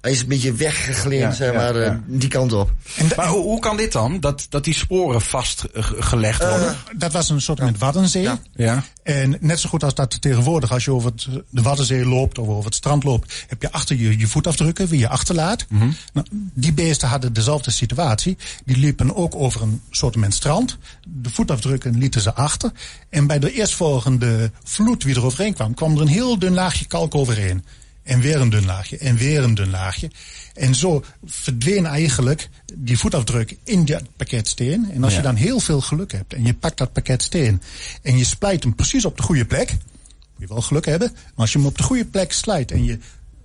Hij 0.09 0.17
is 0.17 0.23
een 0.23 0.29
beetje 0.29 0.53
weggegleed, 0.53 1.21
Ja, 1.21 1.33
zeg 1.33 1.55
maar, 1.55 1.77
eh, 1.77 1.87
ja. 1.87 2.01
die 2.07 2.29
kant 2.29 2.53
op. 2.53 2.73
Maar 3.17 3.27
hoe, 3.29 3.43
hoe 3.43 3.61
kan 3.61 3.77
dit 3.77 3.93
dan? 3.93 4.21
Dat, 4.21 4.47
dat 4.49 4.65
die 4.65 4.75
sporen 4.75 5.21
vastgelegd 5.21 6.49
worden? 6.49 6.77
Dat 6.97 7.13
was 7.13 7.31
een 7.31 7.41
soort 7.41 7.61
met 7.61 7.79
Waddenzee. 7.79 8.23
Ja. 8.23 8.39
ja. 8.55 8.85
En 9.03 9.37
net 9.41 9.61
zo 9.61 9.69
goed 9.69 9.85
als 9.85 9.95
dat 9.95 10.21
tegenwoordig, 10.21 10.73
als 10.73 10.85
je 10.85 10.93
over 10.93 11.11
het, 11.11 11.27
de 11.51 11.63
Waddenzee 11.63 12.07
loopt 12.07 12.39
of 12.39 12.49
over 12.49 12.65
het 12.65 12.75
strand 12.75 13.05
loopt, 13.05 13.45
heb 13.47 13.63
je 13.63 13.73
achter 13.73 13.97
je 13.97 14.19
je 14.19 14.27
voetafdrukken 14.27 14.89
wie 14.89 14.99
je 14.99 15.09
achterlaat. 15.09 15.67
nou, 16.13 16.27
die 16.55 16.73
beesten 16.73 17.09
hadden 17.09 17.33
dezelfde 17.33 17.71
situatie. 17.71 18.37
Die 18.65 18.77
liepen 18.77 19.17
ook 19.17 19.35
over 19.35 19.63
een 19.63 19.81
soort 19.91 20.17
met 20.17 20.35
strand. 20.35 20.79
De 21.07 21.31
voetafdrukken 21.31 21.99
lieten 21.99 22.21
ze 22.21 22.35
achter. 22.35 22.73
En 23.09 23.27
bij 23.27 23.39
de 23.39 23.53
eerstvolgende 23.53 24.51
vloed 24.65 25.03
die 25.03 25.15
er 25.15 25.25
overheen 25.25 25.55
kwam, 25.55 25.75
kwam 25.75 25.95
er 25.95 26.01
een 26.01 26.09
heel 26.09 26.39
dun 26.39 26.55
laagje 26.55 26.87
kalk 26.87 27.15
overheen. 27.15 27.65
En 28.09 28.21
weer 28.21 28.41
een 28.41 28.51
dun 28.51 28.65
laagje, 28.65 28.99
en 28.99 29.17
weer 29.17 29.43
een 29.43 29.55
dun 29.55 29.71
laagje. 29.71 30.11
En 30.55 30.75
zo 30.75 31.05
verdween 31.25 31.87
eigenlijk 31.87 32.49
die 32.75 32.99
voetafdruk 32.99 33.57
in 33.65 33.85
dat 33.85 34.03
pakket 34.17 34.49
steen. 34.49 34.91
En 34.93 35.03
als 35.05 35.13
Ja. 35.13 35.19
je 35.19 35.25
dan 35.25 35.35
heel 35.35 35.61
veel 35.61 35.81
geluk 35.81 36.13
hebt 36.13 36.33
en 36.35 36.45
je 36.45 36.55
pakt 36.55 36.79
dat 36.79 36.93
pakket 36.93 37.23
steen 37.23 37.63
en 38.03 38.19
je 38.19 38.25
splijt 38.25 38.63
hem 38.63 38.75
precies 38.75 39.05
op 39.05 39.17
de 39.17 39.23
goede 39.23 39.45
plek, 39.45 39.71
moet 39.71 39.79
je 40.39 40.47
wel 40.47 40.63
geluk 40.63 40.87
hebben. 40.87 41.11
Maar 41.13 41.33
als 41.35 41.53
je 41.53 41.59
hem 41.59 41.67
op 41.67 41.77
de 41.77 41.83
goede 41.83 42.05
plek 42.05 42.33
slijt 42.33 42.71
en 42.71 42.85
je 42.85 42.99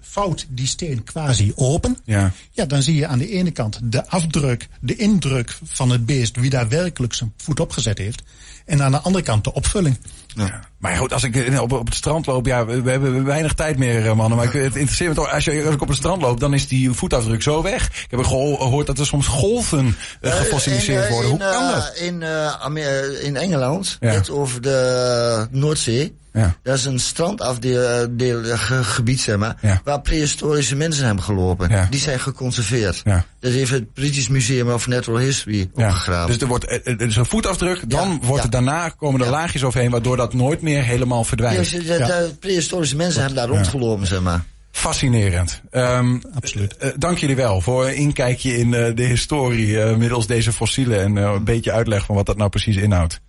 vouwt 0.05 0.45
die 0.49 0.67
steen 0.67 1.03
quasi 1.03 1.51
open, 1.55 1.97
Ja. 2.05 2.31
ja, 2.51 2.65
dan 2.65 2.81
zie 2.81 2.95
je 2.95 3.07
aan 3.07 3.17
de 3.19 3.29
ene 3.29 3.51
kant 3.51 3.79
de 3.83 4.07
afdruk, 4.07 4.67
de 4.81 4.95
indruk 4.95 5.57
van 5.63 5.89
het 5.89 6.05
beest, 6.05 6.37
wie 6.39 6.49
daar 6.49 6.69
werkelijk 6.69 7.13
zijn 7.13 7.33
voet 7.37 7.59
op 7.59 7.71
gezet 7.71 7.97
heeft. 7.97 8.21
En 8.65 8.81
aan 8.83 8.91
de 8.91 8.99
andere 8.99 9.23
kant 9.23 9.43
de 9.43 9.53
opvulling. 9.53 9.97
Ja. 10.27 10.59
Maar 10.77 10.95
goed, 10.95 11.13
als 11.13 11.23
ik 11.23 11.59
op, 11.59 11.71
op 11.71 11.85
het 11.85 11.95
strand 11.95 12.25
loop, 12.25 12.45
ja, 12.45 12.65
we, 12.65 12.81
we 12.81 12.91
hebben 12.91 13.25
weinig 13.25 13.53
tijd 13.53 13.77
meer, 13.77 14.07
eh, 14.07 14.15
mannen. 14.15 14.37
Maar 14.37 14.47
ik, 14.47 14.53
het 14.63 14.75
interesseert 14.75 15.09
me 15.09 15.15
toch, 15.15 15.31
als, 15.31 15.43
je, 15.43 15.63
als 15.65 15.73
ik 15.75 15.81
op 15.81 15.87
het 15.87 15.97
strand 15.97 16.21
loop, 16.21 16.39
dan 16.39 16.53
is 16.53 16.67
die 16.67 16.91
voetafdruk 16.91 17.41
zo 17.41 17.61
weg. 17.61 17.87
Ik 17.87 18.07
heb 18.09 18.23
geho- 18.23 18.55
gehoord 18.55 18.87
dat 18.87 18.99
er 18.99 19.05
soms 19.05 19.27
golven 19.27 19.95
eh, 20.21 20.31
gefossiliseerd 20.35 21.05
in, 21.05 21.11
worden. 21.11 21.29
Hoe 21.31 21.39
in, 21.39 21.45
kan 21.51 21.67
dat? 21.71 21.95
In, 21.95 22.23
eh, 22.23 23.23
in 23.25 23.35
Engeland, 23.35 23.97
Ja. 23.99 24.11
net 24.11 24.29
over 24.29 24.61
de 24.61 25.47
Noordzee. 25.51 26.15
Ja. 26.33 26.55
Dat 26.63 26.77
is 26.77 26.85
een 26.85 26.99
strandafgebied, 26.99 29.21
zeg 29.21 29.37
maar, 29.37 29.55
Ja. 29.61 29.81
waar 29.83 30.01
prehistorische 30.01 30.75
mensen 30.75 31.05
hebben 31.05 31.23
gelopen. 31.23 31.69
Ja. 31.69 31.87
Die 31.89 31.99
zijn 31.99 32.19
geconserveerd. 32.19 33.01
Ja. 33.03 33.25
Dat 33.39 33.51
heeft 33.51 33.71
het 33.71 33.93
British 33.93 34.27
Museum 34.27 34.69
of 34.71 34.87
Natural 34.87 35.19
History 35.19 35.69
Ja. 35.75 35.87
opgegraven. 35.87 36.31
Dus 36.31 36.41
er 36.41 36.47
wordt 36.47 36.65
eh, 36.65 36.75
eh, 36.83 37.01
er 37.01 37.07
is 37.07 37.15
een 37.15 37.25
voetafdruk, 37.25 37.89
dan 37.89 38.09
Ja, 38.09 38.17
wordt 38.27 38.37
ja. 38.37 38.43
er 38.43 38.49
daarna 38.49 38.89
komen 38.89 39.19
er 39.19 39.25
Ja. 39.25 39.31
laagjes 39.31 39.63
overheen, 39.63 39.91
waardoor 39.91 40.17
dat 40.17 40.33
nooit 40.33 40.61
meer 40.61 40.83
helemaal 40.83 41.23
verdwijnt. 41.23 41.67
ze- 41.67 41.77
de, 41.77 41.83
de 41.97 42.31
prehistorische 42.39 42.95
mensen 42.95 43.19
hebben 43.21 43.37
daar 43.39 43.47
rondgelopen, 43.47 44.07
zeg 44.07 44.21
maar. 44.21 44.43
Fascinerend. 44.71 45.61
Ehm, 45.71 46.17
Absoluut. 46.33 46.77
eh, 46.77 46.89
eh, 46.89 46.95
dank 46.97 47.17
jullie 47.17 47.35
wel 47.35 47.61
voor 47.61 47.87
een 47.87 47.95
inkijkje 47.95 48.57
in 48.57 48.73
eh, 48.73 48.95
de 48.95 49.03
historie 49.03 49.81
eh, 49.81 49.95
middels 49.95 50.27
deze 50.27 50.51
fossielen 50.53 50.99
en 51.01 51.17
eh, 51.17 51.31
een 51.35 51.43
beetje 51.43 51.71
uitleg 51.71 52.05
van 52.05 52.15
wat 52.15 52.25
dat 52.25 52.37
nou 52.37 52.49
precies 52.49 52.75
inhoudt. 52.75 53.19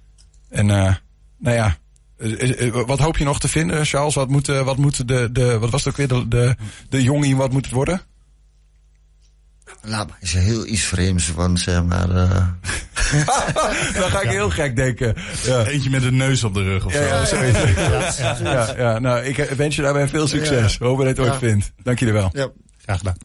En 0.51 0.71
eh, 0.71 0.95
nou 1.39 1.57
ja, 1.57 1.67
eh, 1.67 1.67
eh, 1.67 1.73
wat 2.87 2.99
hoop 2.99 3.17
je 3.19 3.25
nog 3.25 3.41
te 3.41 3.49
vinden, 3.49 3.87
Charles? 3.87 4.15
Wat 4.15 4.29
moet, 4.29 4.49
eh, 4.49 4.63
wat 4.65 4.77
moet 4.77 5.09
de, 5.09 5.29
de, 5.33 5.59
wat 5.59 5.71
was 5.71 5.85
het 5.85 5.93
ook 5.93 5.97
weer, 5.99 6.09
de, 6.09 6.29
de, 6.29 6.57
de 6.89 7.03
jongen, 7.03 7.37
wat 7.37 7.53
moet 7.53 7.65
het 7.65 7.75
worden? 7.75 8.01
Nou, 9.87 10.09
is 10.21 10.35
er 10.35 10.41
heel 10.41 10.67
iets 10.67 10.83
vreemds 10.83 11.25
van, 11.25 11.57
zeg 11.59 11.85
maar. 11.85 12.11
eh. 12.11 12.47
Dan 14.01 14.11
ga 14.11 14.21
ik 14.23 14.29
heel 14.31 14.51
gek 14.51 14.77
denken. 14.77 15.15
Ja. 15.45 15.65
Eentje 15.67 15.91
met 15.91 16.03
een 16.03 16.17
neus 16.17 16.45
op 16.45 16.55
de 16.55 16.63
rug 16.63 16.85
of 16.87 16.93
Ja, 16.93 17.25
zo. 17.25 17.37
ja, 17.43 18.37
ja, 18.43 18.75
ja, 18.77 18.99
nou, 18.99 19.25
ik 19.25 19.37
wens 19.37 19.77
je 19.77 19.83
daarbij 19.83 20.09
veel 20.09 20.27
succes. 20.27 20.79
Hopen 20.79 21.05
dat 21.05 21.17
je 21.17 21.23
het 21.23 21.31
ooit 21.31 21.41
vindt. 21.41 21.73
Dank 21.83 21.99
jullie 21.99 22.15
wel. 22.15 22.31
ja. 22.33 22.49
Graag 22.85 22.99
gedaan. 22.99 23.17